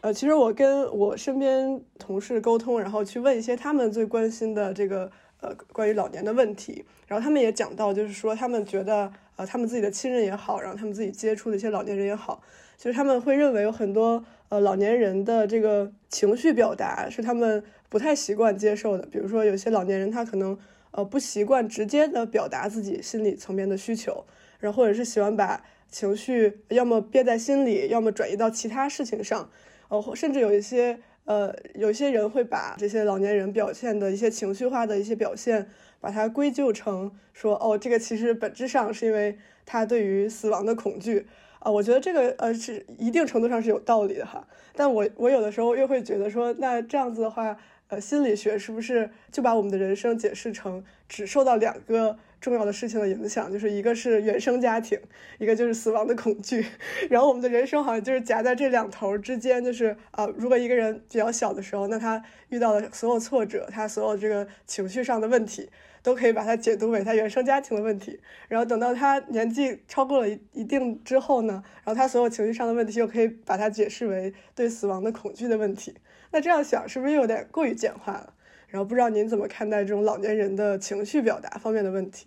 [0.00, 5.10] 呃，其实我跟我身边同事沟通，然后去问一些他们最关心的这个
[5.40, 12.42] 呃关于老年的问题，然后他们也讲到，就是说他们觉得呃他们自己的亲人也好，然后他们自己接触的一些老年人也好，
[12.76, 20.58] 其实他们会认为有很多呃老年人的这个情绪表达是他们不太习惯接受的，比如说有些老年人他可能。
[20.92, 24.24] 呃，不习惯直接的表达自己心理层面的需求，
[24.60, 29.50] 然后或者是喜欢把情绪要么憋在心里，要么转移到其他事情上，
[29.88, 35.66] 呃，甚至有一些呃，有一些人会把这些老年人表现的一些情绪化的一些表现，
[35.98, 41.26] 把它归咎成说，哦，这个其实本质上是因为他对于死亡的恐惧
[41.58, 41.70] 啊。
[41.70, 47.56] 我觉得这个呃是一定程度上是有道理的哈，但我我有的时候又会觉得说，那这样子的话。
[47.92, 54.98] 呃，心理学是不是就把我们的人生解释成只受到两个重要的事情的影响，就是一个是原生家庭，
[55.38, 56.64] 一个就是死亡的恐惧。
[57.10, 65.68] 然后我们的人生好像就是夹在这两头之间，就是啊，如果一个人比较小的时候，那他遇到的所有挫折，他所有这个情绪上的问题，
[66.02, 68.20] 都可以把它解读为他原生家庭的问题。
[68.48, 75.94] 然后等到他年纪超过了一一定之后呢，然后他所有情绪上的问题又可以把它解释为对死亡的恐惧的问题。
[76.30, 78.34] 那这样想是不是又有点过于简化了？
[78.68, 82.26] 然后不知道您怎么看待这种老年人的情绪表达方面的问题？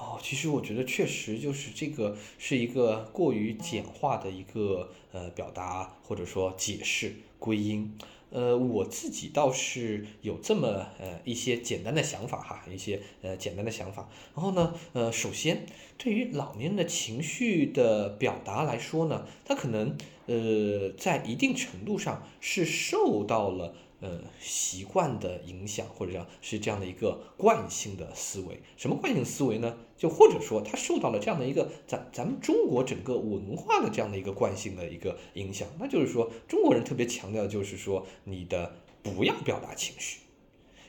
[0.00, 7.94] 哦，其实我觉得确实就是这个是一个过于简化的一个呃表达或者说解释归因。
[8.30, 14.08] 呃，我自己倒是有这么呃一些简单的想法哈，一些呃简单的想法。
[14.34, 15.66] 然后呢，呃，首先
[15.98, 23.74] 对于老年人的情绪的表达来说呢，他可能呃在一定程度上是受到了。
[24.00, 28.58] 呃，习惯的影响，或者讲是这样的一个惯性的思维。
[28.78, 29.76] 什么惯性思维呢？
[29.96, 35.68] 就或者说，它受到了这样的一个咱咱们中国整个文化的这样的一个惯性的一个影响。
[35.78, 40.20] 那就是说，中国人特别强调，就是说你的不要表达情绪，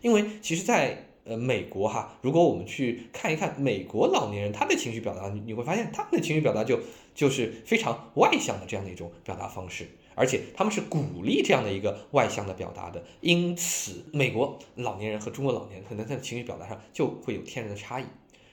[0.01, 6.79] 因为其实，在呃美国哈，如果我们去看一看美国老年人他的情绪表达，你你会发现他们的情绪表达就
[7.13, 9.89] 就是非常外向的这样的一种表达方式。
[10.15, 18.05] 而且他们是鼓励这样的一个外向的表达的，因此美国老年人和中国老年人可能在情绪表达上就会有天然的差异。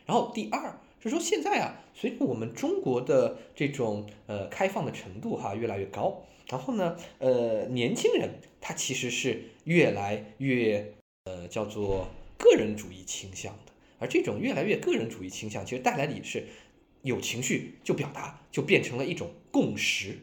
[0.07, 10.95] 然后第二是说现在啊，随着我们中国的这种呃开放的程度哈越来越高，然后呢呃年轻人他其实是越来越
[11.25, 16.47] 呃叫做个人主义倾向的，而这种越来越个人主义倾向其实带来的也是
[17.03, 20.19] 有情绪就表达，就变成了一种共识。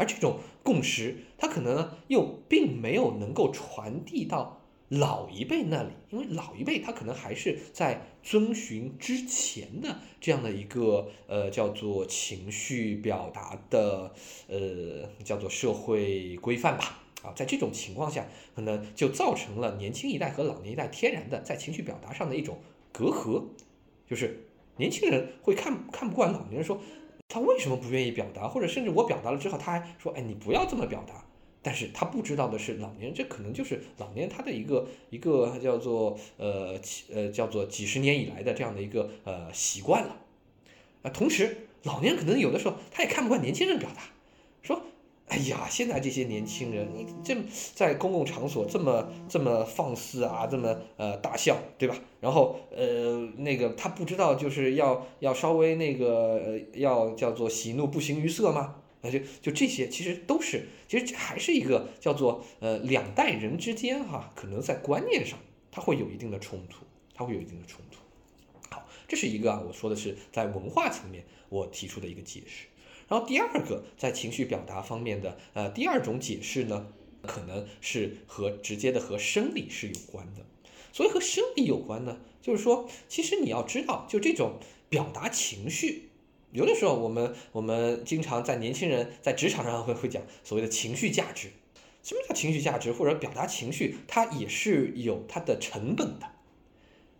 [0.00, 14.12] 而这种共识，它可能又并没有能够传递到老一辈那里，因为老一辈他可能还是在遵循之前的这样的一个呃叫做情绪表达的
[14.48, 17.04] 呃叫做社会规范吧。
[17.22, 22.58] 啊，在这种情况下，可能就造成了年轻一代和老年一代天然的在情绪表达上的一种
[22.90, 23.44] 隔阂，
[24.08, 26.80] 就是年轻人会看看不惯老年人说。
[27.30, 31.24] 他为什么不愿意表达，或者甚至我表达了之后，他还说：“哎，你不要这么表达。”
[31.62, 36.80] 但是他不知道的是，老年人这可能就是老年他的一个一个叫做呃
[37.12, 40.16] 呃叫做几十年以来的这样的一个呃习惯了。
[41.02, 44.02] 啊，同时老年人可能有的时候他也看不惯年轻人表达，
[45.30, 47.36] 哎呀，现在这些年轻人，你这
[47.72, 51.96] 在公共场所这么这么放肆啊，这么呃大笑，对吧？
[52.20, 58.82] 然后呃那个他不知道就是要要稍微那个呃要叫做喜怒不形于色吗？
[59.02, 65.38] 那就就这些其实都是，其实还是一个叫做呃两代人之间哈，可能在观念上
[65.70, 68.00] 他会有一定的冲突，他会有一定的冲突。
[68.68, 72.66] 好，这是一个啊，我说的是在文化层面我提出的一个解释。
[73.10, 76.86] 然后第二个在情绪表达方面的呃第二种解释呢，
[77.22, 80.46] 可能是和直接的和生理是有关的。
[80.92, 86.10] 所以和生理有关呢，就是说，其实你要知道，就这种表达情绪，
[86.52, 91.50] 有的时候我们我们经常在年轻人在职场上会会讲所谓的情绪价值。
[92.04, 92.92] 什么叫情绪价值？
[92.92, 96.30] 或者表达情绪，它也是有它的成本的。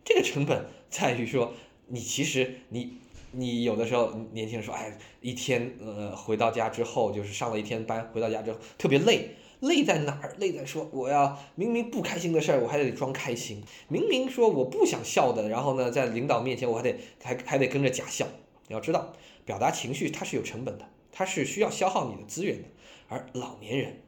[0.04, 1.52] 这个成本在于说，
[1.88, 2.99] 你其实你。
[3.32, 10.34] 你有的时候年轻人说，哎，一天呃回到家之后，就是上了一天班，回到家之后特别累，累在哪儿？
[10.38, 18.26] 累在说我要明明不开心的事儿，我还得装开心；明明说我不想笑的，然后呢，在领导面前我还得还还得跟着假笑。
[18.66, 19.14] 你要知道，
[19.44, 22.68] 表达情绪它是有成本的，它是需要消耗你的资源的。
[23.08, 24.00] 而老年人，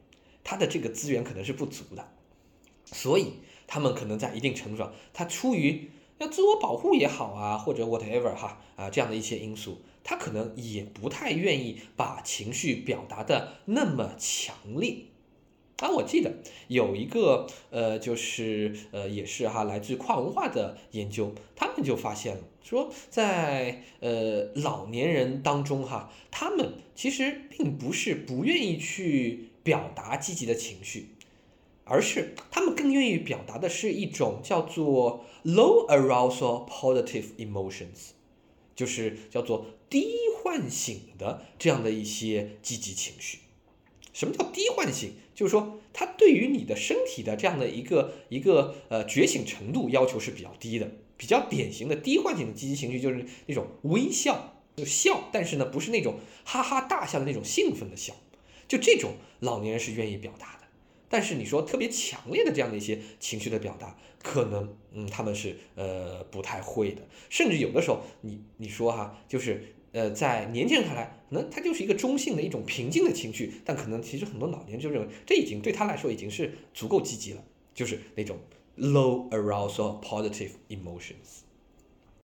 [0.43, 2.09] 他的这个资源可能是不足的，
[2.85, 3.33] 所以
[3.67, 5.89] 他们可能在一定程度上，他出于。
[6.19, 14.97] 要自我保护也好啊，或者 whatever 哈啊这样的一些因素，他可能也不太愿意把情绪表达的那么强烈。
[15.77, 16.31] 啊，我记得
[16.69, 31.09] 有一个呃，就是呃，也是哈，来自跨文化的研究，他们就发现了，说在呃老年人当中哈，他们其实并不是不愿意去表达积极的情绪。
[31.85, 38.11] 而是他们更愿意表达的是一种叫做 low arousal positive emotions，
[38.75, 43.39] 就是叫做低唤醒的这样的一些积极情绪。
[44.13, 45.13] 什么叫低唤醒？
[45.33, 50.91] 就是说，它对于你的身体的这样的一个一个呃觉醒程度要求是比较低的。
[51.15, 58.13] 比较典型的低唤醒的积极情绪就是那种微笑，就笑，但是呢不是那种哈哈大笑的那种兴奋的笑，
[58.67, 60.62] 就这种老年人是愿意表达的。
[61.13, 77.43] 但是你说特别强烈的这样的一些情绪的表达，可能嗯他们是呃不太会的，甚至有的时候你你说哈，就是呃在年轻人看来，可能他就是一个中性的一种平静的情绪，但可能其实很多老年人就认为这已经对他来说已经是足够积极了，
[77.75, 78.39] 就是那种
[78.79, 81.43] low arousal positive emotions。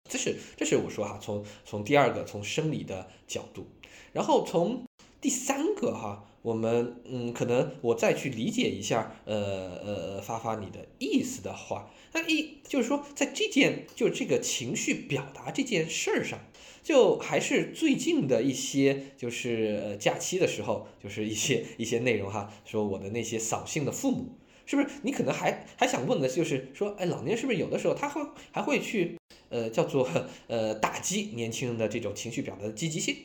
[0.08, 3.66] 这是这是我说哈，从从第二个从生理的角度，
[4.14, 4.86] 然后从
[5.20, 6.30] 第三个哈。
[6.46, 16.38] 我们嗯，可能我再去理解一下，呃呃，发发你的意思的话，那一就是说，在这件就这个情绪表达这件事儿上，
[16.84, 24.38] 就还是最近的一些，就是假期的时候，就是一些一些内容哈，说我的那些扫兴的父母，
[24.68, 24.88] 是不是？
[25.02, 28.22] 你可能还还想问的就是说，哎，老年是不是有的时候他会
[28.52, 29.18] 还会去，
[29.50, 30.08] 呃，叫做
[30.46, 33.16] 呃打击年轻人的这种情绪表达的积极性？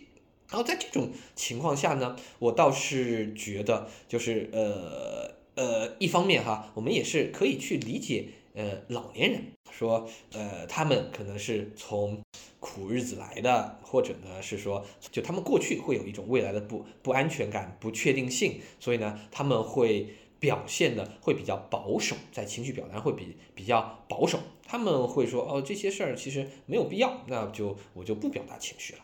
[0.50, 12.20] 然后在这种情况下呢，我倒是觉得，就是呃呃，一方面哈，我们也是可以去理解，呃，老年人说，呃，他们可能是从
[12.58, 20.08] 苦日子来的，或者呢是说，就他们过去会有一种未来的不不安全感、不确定性，所以呢，他们会
[20.40, 29.00] 表现的会比较保守，在情绪表达会比比较保守，他们会说，哦，这些事儿其实没有必要，那就我就不表达情绪了。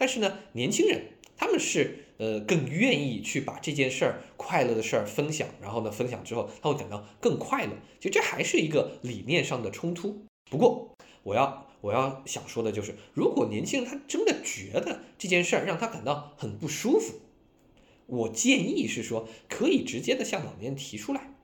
[0.00, 1.02] 但是呢，年轻人
[1.36, 7.72] 他们是呃更愿意去把这件事儿快乐的事儿分享，然后呢分享之后他会感到更快乐。
[7.98, 10.24] 其实这还是一个理念上的冲突。
[10.50, 17.16] 不过我要我要想说的就是，如果年轻人他真的觉得这件事儿让他感到很不舒服，
[18.06, 21.34] 我建议是说可以直接的向老年人提出来，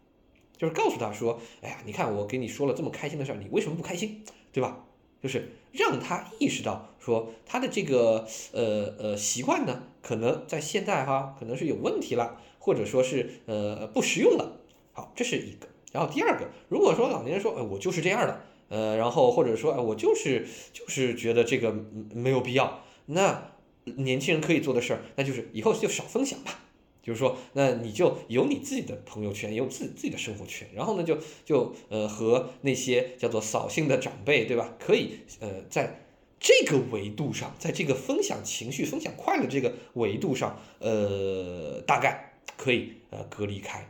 [0.56, 4.86] 就是告诉他说，哎呀，你看我给你说了这么开心的事儿，你为什么不开心，对吧？
[5.22, 14.60] 就是让他意识到，说他的这个呃呃习惯呢，可能在现在哈，可能是有问题了，或者说是呃不实用了。
[14.92, 15.66] 好，这是一个。
[15.92, 21.74] 然后第二个，如果说老年人说，哎，我就是这样的，呃，然后或者说，哎，我就是就是觉得这个
[22.14, 23.52] 没有必要，那
[23.84, 26.60] 年轻人可以做的事儿，那就是以后就少分享吧。
[27.06, 34.74] 就是说，那你就有你自己的朋友圈，有自己自己的生活圈，然后呢，就就呃和那些叫做扫兴的长辈，对吧？
[34.80, 36.00] 可以呃在
[36.40, 43.88] 这个维度上，在这个分享情绪、分享快乐这个维度上，呃，大概可以呃隔离开。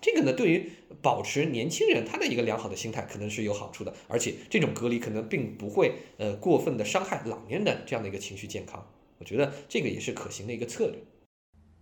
[0.00, 0.70] 这个呢，对于
[1.02, 8.86] 保持年轻人他的一个良好的心态，可能是有好处的，而且这种隔离可能并不会呃过分的伤害老年人的这样的一个情绪健康。
[9.18, 10.98] 我觉得这个也是可行的一个策略。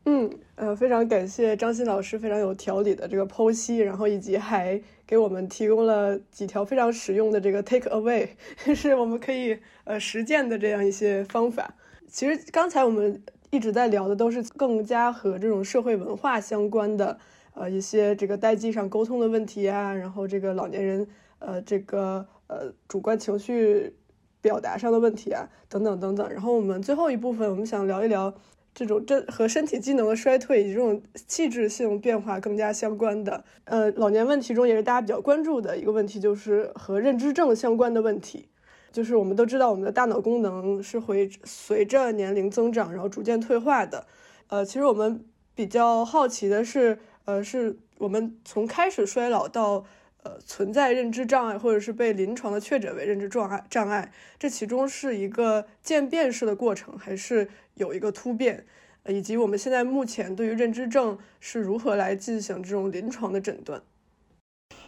[0.05, 8.29] 嗯，呃，非常感谢张鑫老师非常有条理的这个剖析，然后以及还给我们提供了几条非常实用的这个 take away，
[8.75, 11.75] 是我们可以呃实践的这样一些方法。
[12.09, 17.17] 其实刚才我们一直在聊的都是更加和这种社会文化相关的，
[17.55, 21.07] 呃，一些这个代际上沟通的问题啊，然后这个老年人
[21.39, 23.95] 呃这个呃主观情绪
[24.41, 26.29] 表达上的问题啊，等等等等。
[26.29, 28.35] 然后我们最后一部分，我们想聊一聊。
[28.75, 38.49] 这种这和身体机能的衰退以及这种气质性变化更加相关的，呃，老年问题中也是大家比较关注的一个问题，就是和认知症相关的问题。
[38.91, 44.07] 就是我们都知道，我们的大脑功能是会随着年龄增长，然后逐渐退化的。
[44.49, 49.85] 呃，其实我们比较好奇的是，呃，是我们从开始衰老到。
[50.25, 58.65] 呃，存在认知障碍，或者是被临床的确诊为认知障碍障碍，这其中是一个渐变式的过程，还是有一个突变？
[59.09, 63.83] 以及我们现在目前对于认知症是如何来进行这种临床的诊断？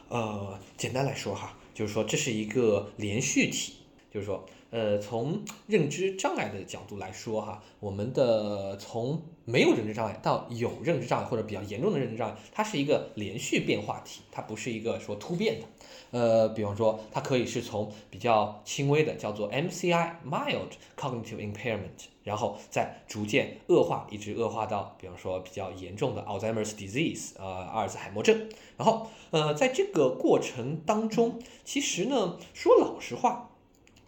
[0.09, 3.75] 呃，简单来说哈，就是说这是一个连续体，
[4.13, 4.47] 就是说。
[4.75, 15.67] 呃，从认知障碍的角度来说，哈，我们的从没有认知障碍到有认知障碍或者比较严重的认知障碍，它是一个连续变化体，它不是一个说突变的。
[16.11, 28.49] 呃，比方说，它可以是从比较轻微的叫做 MCI（Mild Cognitive Impairment），然后再逐渐恶化，一直恶化到比方说比较严重的 Alzheimer's disease，呃，阿尔兹海默症。
[28.77, 33.53] 然后，呃，在这个过程当中，其实呢，说老实话。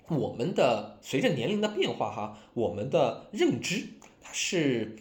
[0.08, 3.88] 我们的随着年龄的变化，哈，我们的认知
[4.22, 4.96] 它是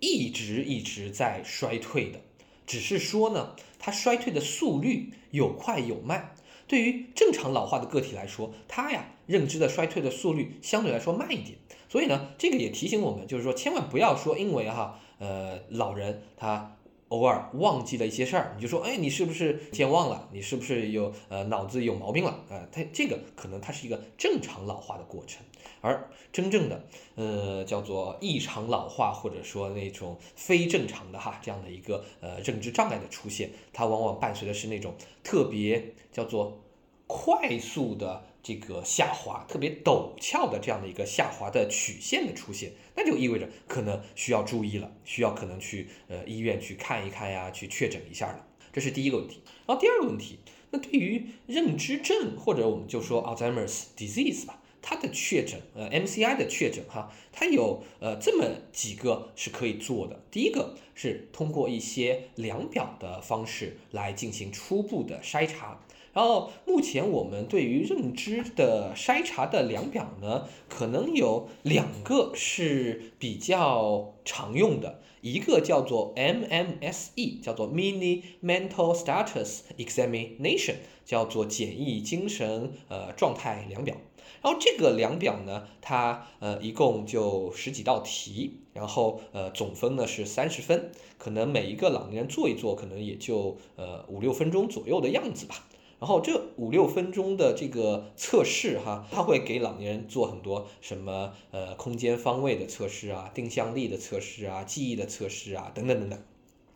[0.00, 2.20] 一直一直在衰退的，
[2.66, 6.34] 只是说呢，它衰退的速率有快有慢。
[6.66, 11.58] 对于正常老化的个体来说，它呀认知的衰退的速率相对来说慢一点。
[11.88, 16.74] 所以呢，这个也提醒我们，就是说千万不要说因为哈，呃，老人他。
[17.08, 20.28] 偶尔忘记了一些事儿，你就说，哎，你是不是健忘了？
[20.30, 22.44] 你是不是有呃脑子有毛病了？
[22.50, 25.42] 呃，它这个可能它是一个正常老化的过程，
[25.80, 26.84] 而真正的
[27.14, 34.94] 呃叫做异常老化或者说那种非正常的哈这样的一个呃认知障碍的出现，它往往伴随的是那种
[35.24, 36.60] 特别叫做
[37.06, 38.27] 快速的。
[38.48, 48.46] 这个下滑特别陡峭的这样的一个下滑的曲线的出现，那就意味着可能需要注意了，需要可能去呃医院去看一看呀，去确诊一下了。
[48.72, 49.42] 这是第一个问题。
[49.66, 50.38] 然后第二个问题，
[50.70, 60.22] 那对于认知症或者我们就说 Alzheimer's disease 吧，它的确诊，呃，MCI 的确诊哈，它有呃这么几个是可以做的。
[60.30, 65.84] 第一个是通过一些量表的方式来进行初步的筛查。
[66.12, 83.96] 然后目前我们对于认知的筛查的量表呢，可能有两个是比较常用的，一个叫做 MMSE，叫做 Mini Mental Status Examination，叫做简易精神呃状态量表。
[84.40, 95.64] 然后这个量表呢，它呃一共就十几道题，然后呃总分呢是三十分，可能每一个老年人做一做，可能也就呃五六分钟左右的样子吧。
[96.00, 106.18] 然后这五六分钟的这个测试哈，它会给老年人做很多什么呃空间方位的测试啊、定向力的测试啊、记忆的测试啊等等等等。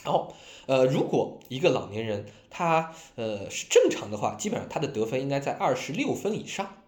[0.02, 0.34] 然后
[0.66, 6.78] 呃，如果一个老年人他呃是正常的话，基本上他的得分应该在二十六分以上。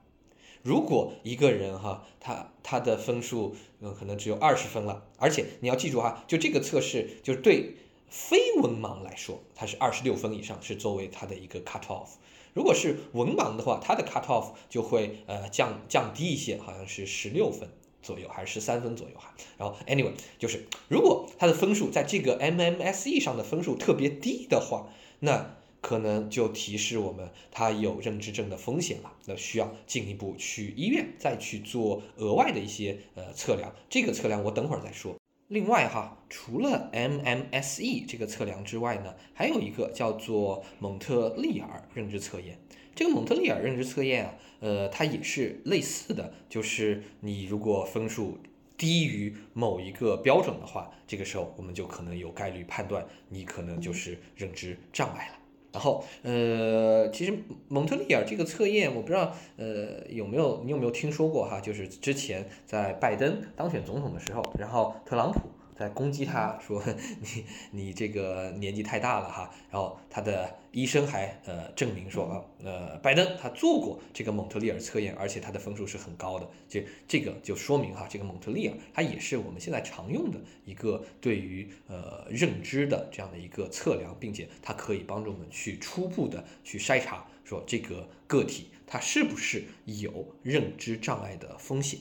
[0.63, 7.77] 如果一个人哈，他他的分数嗯可能只有二十分了，而且你要记住哈，就这个测试就是对
[8.15, 12.11] 非文盲来说，它是二十六分以上是作为他的一个 cut off。
[12.53, 17.69] 如果是文盲的话，他的 cut off 就会呃降降低一些，好像是十六分
[18.01, 19.35] 左右还是十三分左右哈。
[19.59, 24.87] 然后 anyway 就是如果他的分数在这个 MMSE 上的分数特别低的话，
[25.19, 25.57] 那。
[25.85, 33.71] 可能就提示我们他有认知症的风险了，那需要进一步去医院再去做额外的一些呃测量。
[33.91, 35.15] 这个测量我等会儿再说。
[35.49, 42.59] 另外哈，除了 MMSE 这个测量之外呢，还有一个叫做蒙特利尔认知测验。
[42.95, 48.39] 这个蒙特利尔认知测验啊，呃，它也是类似的，就是你如果分数
[48.79, 55.39] 低于某一个标准的话，这个时候我们就可能有概率判断你可能就是认知障碍了。
[55.75, 57.37] 然后，呃，其实
[57.69, 61.61] 蒙特利尔这个测验，我不知道，呃，有没有你有没有听说过哈？
[61.61, 65.41] 就是之前在拜登当选总统的时候，然后特朗普。
[65.77, 66.83] 在攻击他说
[67.21, 92.01] 你你这个年纪太大了哈，然后他的医生还呃证明说啊呃拜登他做过这个蒙特利尔测验，而且他的分数是很高的，就这个就说明哈这个蒙特利尔它也是我们现在常用的一个对于呃认知的这样的一个测量，并且它可以帮助我们去初步的去筛查说这个个体它是不是有认知障碍的风险。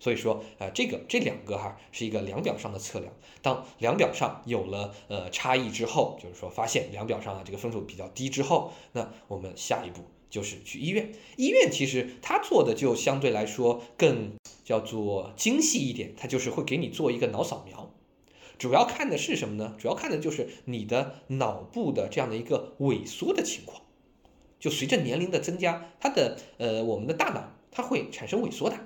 [0.00, 3.12] 所以说，呃，这个这两个哈是一个量表上的测量。
[3.42, 11.12] 当量表上有了呃差异之后，就是说发现量表上啊这个分数比较低之后，那我们下一步就是去医院。
[11.36, 14.32] 医院其实它做的就相对来说更
[14.64, 17.92] 叫做精细一点，它就是会给你做一个脑扫描，
[18.58, 19.76] 主要看的是什么呢？
[19.78, 23.82] 主要看的就是你的脑部的这样的一个萎缩的情况。
[24.58, 28.76] 就随着年龄的增加，它的呃我们的大脑它会产生萎缩的。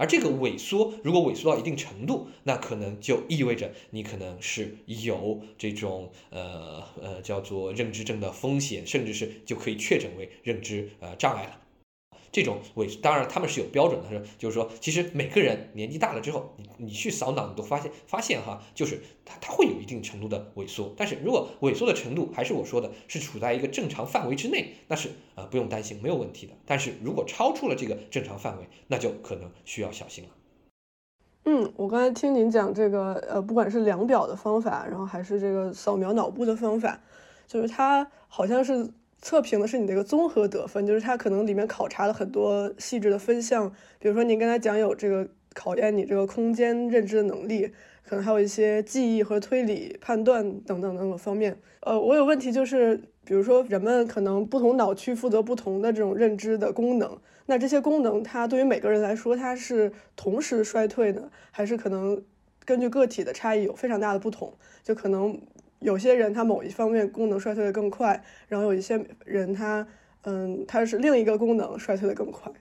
[0.00, 11.60] 而这个萎缩，如果萎缩到一定程度，那可能就意味着你可能是有这种呃呃叫做认知症的风险，甚至是就可以确诊为认知呃障碍了。
[12.32, 26.52] 这种萎，当然他们是有标准的，是就是说，其实每个人年纪大了之后，你你去扫脑，你都发现发现哈，就是他他会有一定程度的萎缩，但是如果萎缩的程度还是我说的，是处在一个正常范围之内，那是呃不用担心，没有问题的。
[26.64, 30.30] 但是如果超出了这个正常范围，那就可能需要小心了。
[31.46, 37.00] 嗯，我刚才听您讲这个呃，不管是量表的方法，然后还是这个扫描脑部的方法，
[37.48, 38.88] 就是它好像是。
[39.22, 47.70] 测评的是你这个综合得分，就是它可能里面考察了很多细致的分项，比如说您刚才讲有这个考验你这个空间认知的能力，
[48.02, 51.58] 可能还有一些记忆和推理判断等等等等方面。
[51.80, 62.22] 呃，我有问题就是，比如说人们可能不同脑区负责不同的这种认知的功能，那这些功能它对于每个人来说，它是同时衰退呢，还是可能
[62.64, 64.54] 根据个体的差异有非常大的不同？
[64.82, 65.38] 就可能。
[65.80, 69.86] 有些人他某一方面功能衰退的更快，然后有一些人他，
[70.22, 72.52] 嗯，他是另一个功能衰退的更快。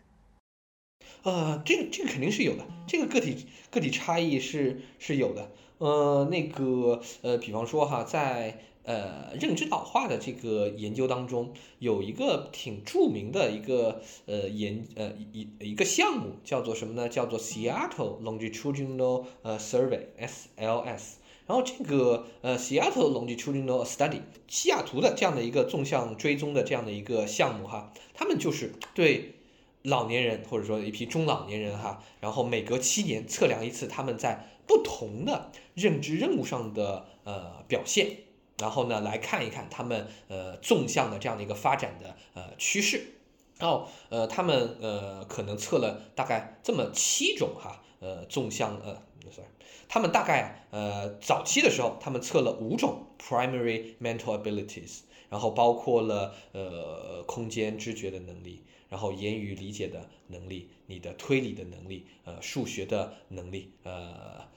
[1.23, 5.51] 呃，这个这个肯定是有的，这个个体个体差异是是有的。
[5.79, 17.09] 呃，那个呃，比方说哈，在呃认知老化的这个研究当中，有一个挺著名的一个呃研呃一一个项目叫做什么呢？
[17.09, 21.15] 叫做 Seattle Longitudinal 呃 Survey（SLS）。
[21.49, 29.33] 然后这个呃，Seattle Longitudinal Study，西雅图的这样的一个纵向追踪的这样的一个项目哈，他们就是对
[29.81, 38.17] 老年人或者说一批中老年人哈，然后每隔七年测量一次他们在不同的认知任务上的呃表现，
[38.59, 43.15] 然后呢来看一看他们呃纵向的这样的一个发展的呃趋势。
[43.57, 49.49] 然后呃，他们呃可能测了大概这么七种哈，呃纵向呃，sorry，
[49.89, 64.47] 他们大概呃早期的时候，他们测了五种 primary mental abilities，然后包括了呃空间知觉的能力，然后言语理解的能力，你的推理的能力，呃数学的能力，呃。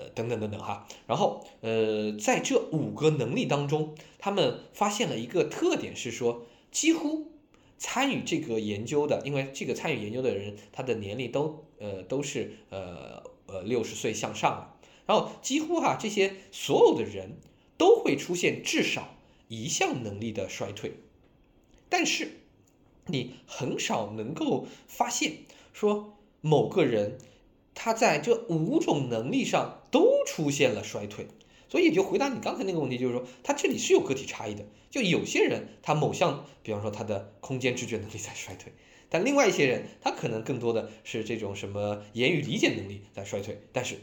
[0.00, 7.32] 呃，等等等等哈，然后呃，在这五个能力当中，他们发现了一个特点是说，几乎
[7.78, 17.38] 参与这个研究的，因为这个参与研究的人，他的年龄都呃都是呃呃六十岁向上了，然后几乎哈这些所有的人
[17.76, 19.16] 都会出现至少
[19.48, 20.92] 一项能力的衰退，
[21.88, 22.38] 但是
[23.06, 25.38] 你很少能够发现
[25.72, 27.18] 说某个人。
[27.80, 31.28] 他在这五种能力上都出现了衰退，
[31.68, 34.64] 所以就回答你刚才那个问题，就是说他这里是有个体差异的。
[34.90, 38.72] 就有些人他某项，比方说他的空间知觉能力在衰退，
[39.10, 43.60] 但另外一些人他可能更多的是这种什么言语理解能力在衰退。
[43.72, 43.98] 但是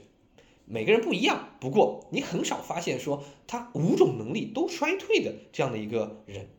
[0.65, 6.49] 每个人不一样，不过你很少发现说他五种能力都衰退的这样的一个人。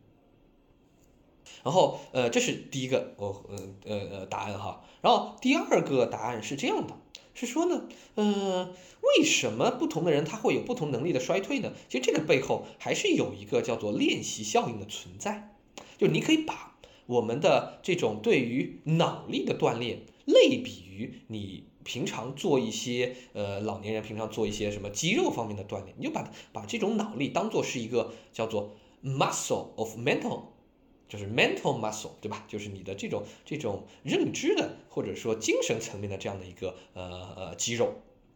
[1.65, 4.85] 然后呃，这是第一个我呃呃呃答案哈。
[5.01, 6.95] 然后第二个答案是这样的。
[7.35, 11.75] 是说呢，呃，为什么不同的人他会有不同能力的衰退呢？
[11.87, 15.55] 其实这个背后还是有一个叫做练习效应的存在，
[15.99, 16.76] 就你可以把
[17.07, 30.43] 我们的这种对于脑力的锻炼类比于你平常做一些呃老年人平常做一些什么肌肉方面的锻炼，你就把把这种脑力当做是一个叫做 muscle of mental。
[31.09, 32.45] 就是 mental muscle，对吧？
[32.49, 37.95] 就是你的这种这种认知的或者说精神层面的这样的一个呃呃肌肉。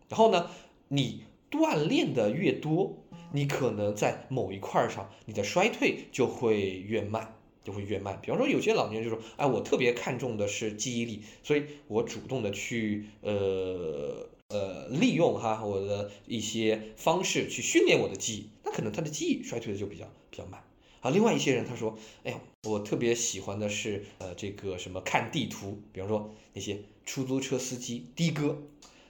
[0.09, 0.49] 然后呢，
[0.87, 2.97] 你锻炼的越多，
[3.33, 8.19] 你可能在某一块上，你的衰退就会越慢，就会越慢。
[8.23, 20.63] 比方说，有些老年人就说，哎，我特别看重的是记忆力，所以我主动的去呃呃利用哈我的一些方式去训练我的记忆，那可能他的记忆衰退的就比较比较慢。
[21.01, 22.39] 啊，另外一些人他说，哎呀，
[22.69, 28.59] 我特别喜欢的是，呃，这个什么看地图，比方说那些出租车司机的哥，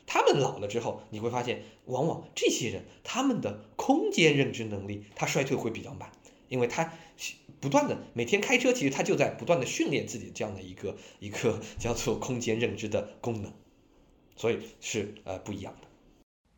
[0.06, 6.12] 他们老了之后，你会发现，往往这些人他们的空间认知能力，他衰退会比较慢，
[6.48, 6.92] 因为他
[7.60, 13.52] 不断的每天开车，其实他就在不断的训练自己这样的一个 一个叫做空间认知的功能，
[14.34, 15.88] 所以是呃不一样的。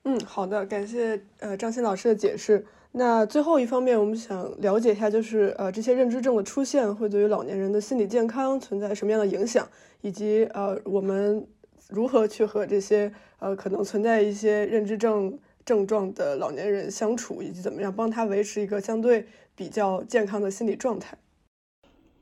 [0.04, 2.64] 嗯，好的，感谢呃张鑫老师的解释。
[2.94, 9.66] 那最后一方面，我们想了解一下，就是呃，这些认知症的出现会对于老年人的心理健康存在什么样的影响，
[10.02, 11.46] 以及呃，我们
[11.88, 21.18] 如何去和这些呃可能存在一些认知症症状的老年人相处，以及怎么样帮他维持一个相对比较健康的心理状态。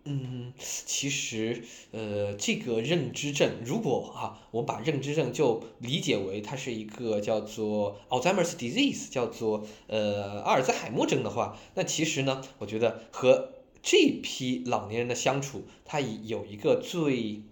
[0.04, 13.52] 嗯，其实，呃，这个认知症，如果哈，我把认知症就理解为它是一个叫做 Alzheimer's disease，叫做呃阿尔兹海默症的话，那其实呢，我觉得和
[13.82, 17.42] 这批老年人的相处，它有一个最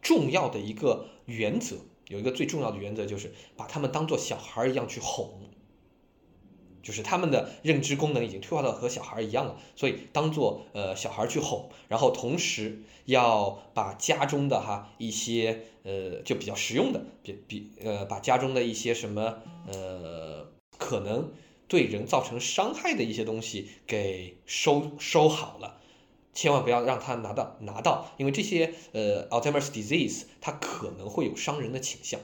[0.00, 1.76] 重要的一个原则，
[2.08, 5.50] 有一个最重要的原则就是把他们当做小孩一样去哄。
[6.84, 20.46] 就是他们的认知功能已经退化到和小孩一样了，所以当做呃小孩去哄，然后同时要把家中的哈一些呃就比较实用的，比比呃把家中的一些什么呃
[20.78, 21.32] 可能
[21.66, 25.80] 对人造成伤害的一些东西给收收好了，
[26.34, 32.20] 千万不要让他拿到拿到，因为这些呃 Alzheimer's disease 它可能会有伤人的倾向。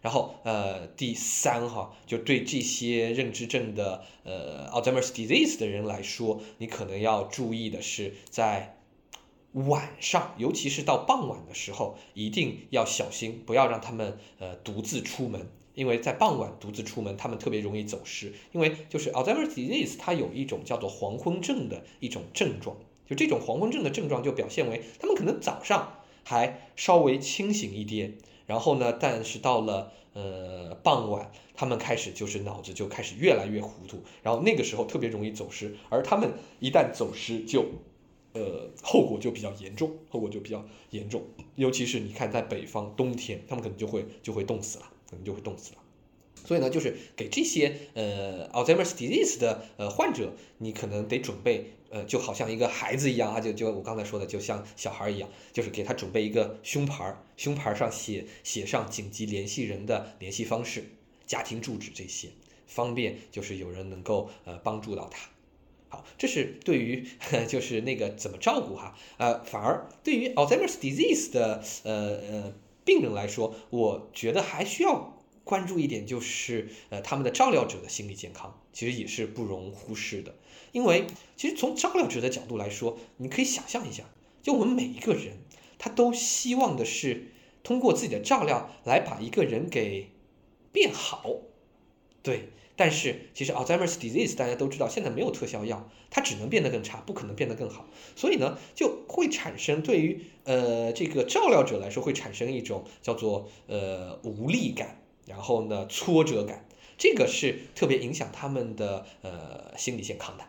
[0.00, 8.76] 然后，呃，第三哈，就对这些认知症的呃 Alzheimer's disease 的人来说，你可能要注意的是，在
[9.52, 18.32] 晚上，尤其是到傍晚的时候，一定要小心，不要让他们呃独自出门，因为在傍晚独自出门，他们特别容易走失。
[18.52, 22.76] 因为就是 Alzheimer's disease 它有一种叫做黄昏症的一种症状，
[23.08, 28.16] 就这种黄昏症的症状就表现为他们可能早上还稍微清醒一点。
[28.48, 28.94] 然后呢？
[28.98, 35.76] 但是到了呃傍晚，他们开始就是脑子就开始越来越糊涂，然后那个时候特别容易走失。
[35.90, 37.66] 而他们一旦走失，就
[38.32, 41.22] 呃后果就比较严重，后果就比较严重。
[41.56, 45.78] 尤其是你看在北方冬天，他们可能就会就会冻死了，可能就会冻死了。
[46.44, 51.72] 所以呢，就是给这些呃 Alzheimer's disease 的呃患者，你可能得准备。
[51.90, 60.84] 呃，就好像一个孩子一样啊，就就我刚才说的，就像小孩一样，就是给他准备一个胸牌儿，胸牌上写写上紧急联系人的联系方式、
[61.26, 62.28] 家庭住址这些，
[62.66, 65.30] 方便就是有人能够呃帮助到他。
[65.88, 67.08] 好，这是对于
[67.48, 72.52] 就是那个怎么照顾哈，呃，反而对于 Alzheimer's disease 的呃呃
[72.84, 75.17] 病人来说，我觉得还需要
[75.48, 80.34] 关注一点，就是呃他们的照料者的心理健康，其实也是不容忽视的。
[80.72, 84.04] 因为其实从照料者的角度来说，你可以想象一下，
[84.42, 85.38] 就我们每一个人，
[85.78, 87.28] 他都希望的是
[87.62, 90.10] 通过自己的照料来把一个人给
[90.70, 91.24] 变好，
[92.22, 92.50] 对。
[92.76, 97.88] 但是其实 Alzheimer's disease 大家都知道，现在没有特效药，它只能变得更差，不可能变得更好。
[98.14, 106.66] 所以呢，就会产生对于呃这个照料者来说，会产生一种叫做呃无力感，然后呢挫折感，
[106.96, 110.44] 这个是特别影响他们的呃心理健康的。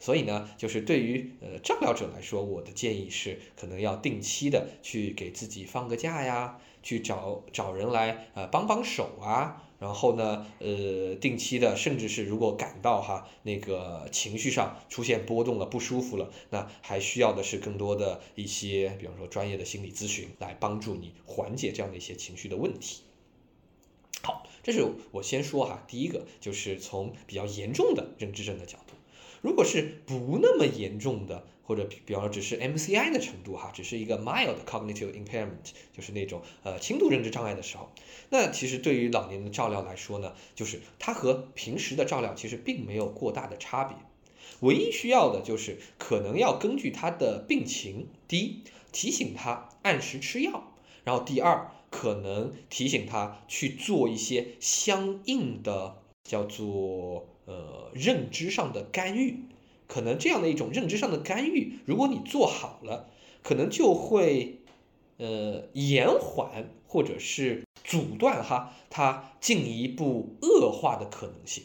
[0.00, 9.62] 所以呢，就是对于呃照料者来说，我的建议是，可能要定期的去给自己放个假呀，去找找人来呃帮帮手啊。
[9.80, 23.02] 然后呢，呃，定期的，甚至是如果感到哈那个情绪上出现波动了、不舒服了，那还需要的是更多的一些，比方说专业的心理咨询来帮助你缓解这样的一些情绪的问题。
[24.24, 28.94] 好，这是我先说哈，第一个就是从比较严重的认知症的角度，
[29.40, 31.46] 如果是不那么严重的。
[31.66, 37.90] 或者比比方说只是 MCI 的程度哈，只是一个 mild cognitive impairment，就是那种呃轻度认知障碍的时候，
[38.28, 43.96] 那其实对于老年的照料来说呢，就是它和平时的照料其实并没有过大的差别，
[44.60, 48.62] 唯一需要的就是可能要根据他的病情，第一
[48.92, 59.44] 提醒他按时吃药，然后第二可能提醒他去做一些相应的叫做呃认知上的干预。
[59.86, 63.08] 可能这样的一种认知上的干预，如果你做好了，
[63.44, 64.58] 可能就会，
[65.18, 71.62] 呃，延缓或者是阻断哈他进一步恶化的可能性。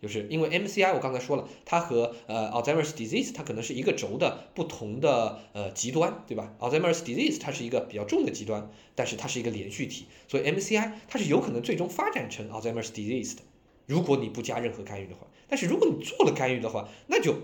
[0.00, 13.42] 就是因为 MCI 我刚才说了，它和呃 Alzheimer's disease 它可能是一个轴的不同的呃极端，对吧？Alzheimer's disease 它是一个比较重的极端，但是它是一个连续体，所以 MCI 它是有可能最终发展成 Alzheimer's disease 的。
[13.86, 17.34] 如果你不加任何干预的话，但是如果你做了干预的话，那就，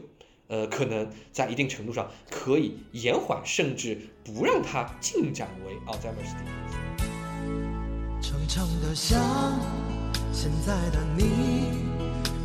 [0.48, 6.92] 呃，可能在一定程度上可以延缓，甚至不让它进展为 Alzheimer's disease。
[8.20, 9.20] 长长的想，
[10.32, 11.91] 现在的你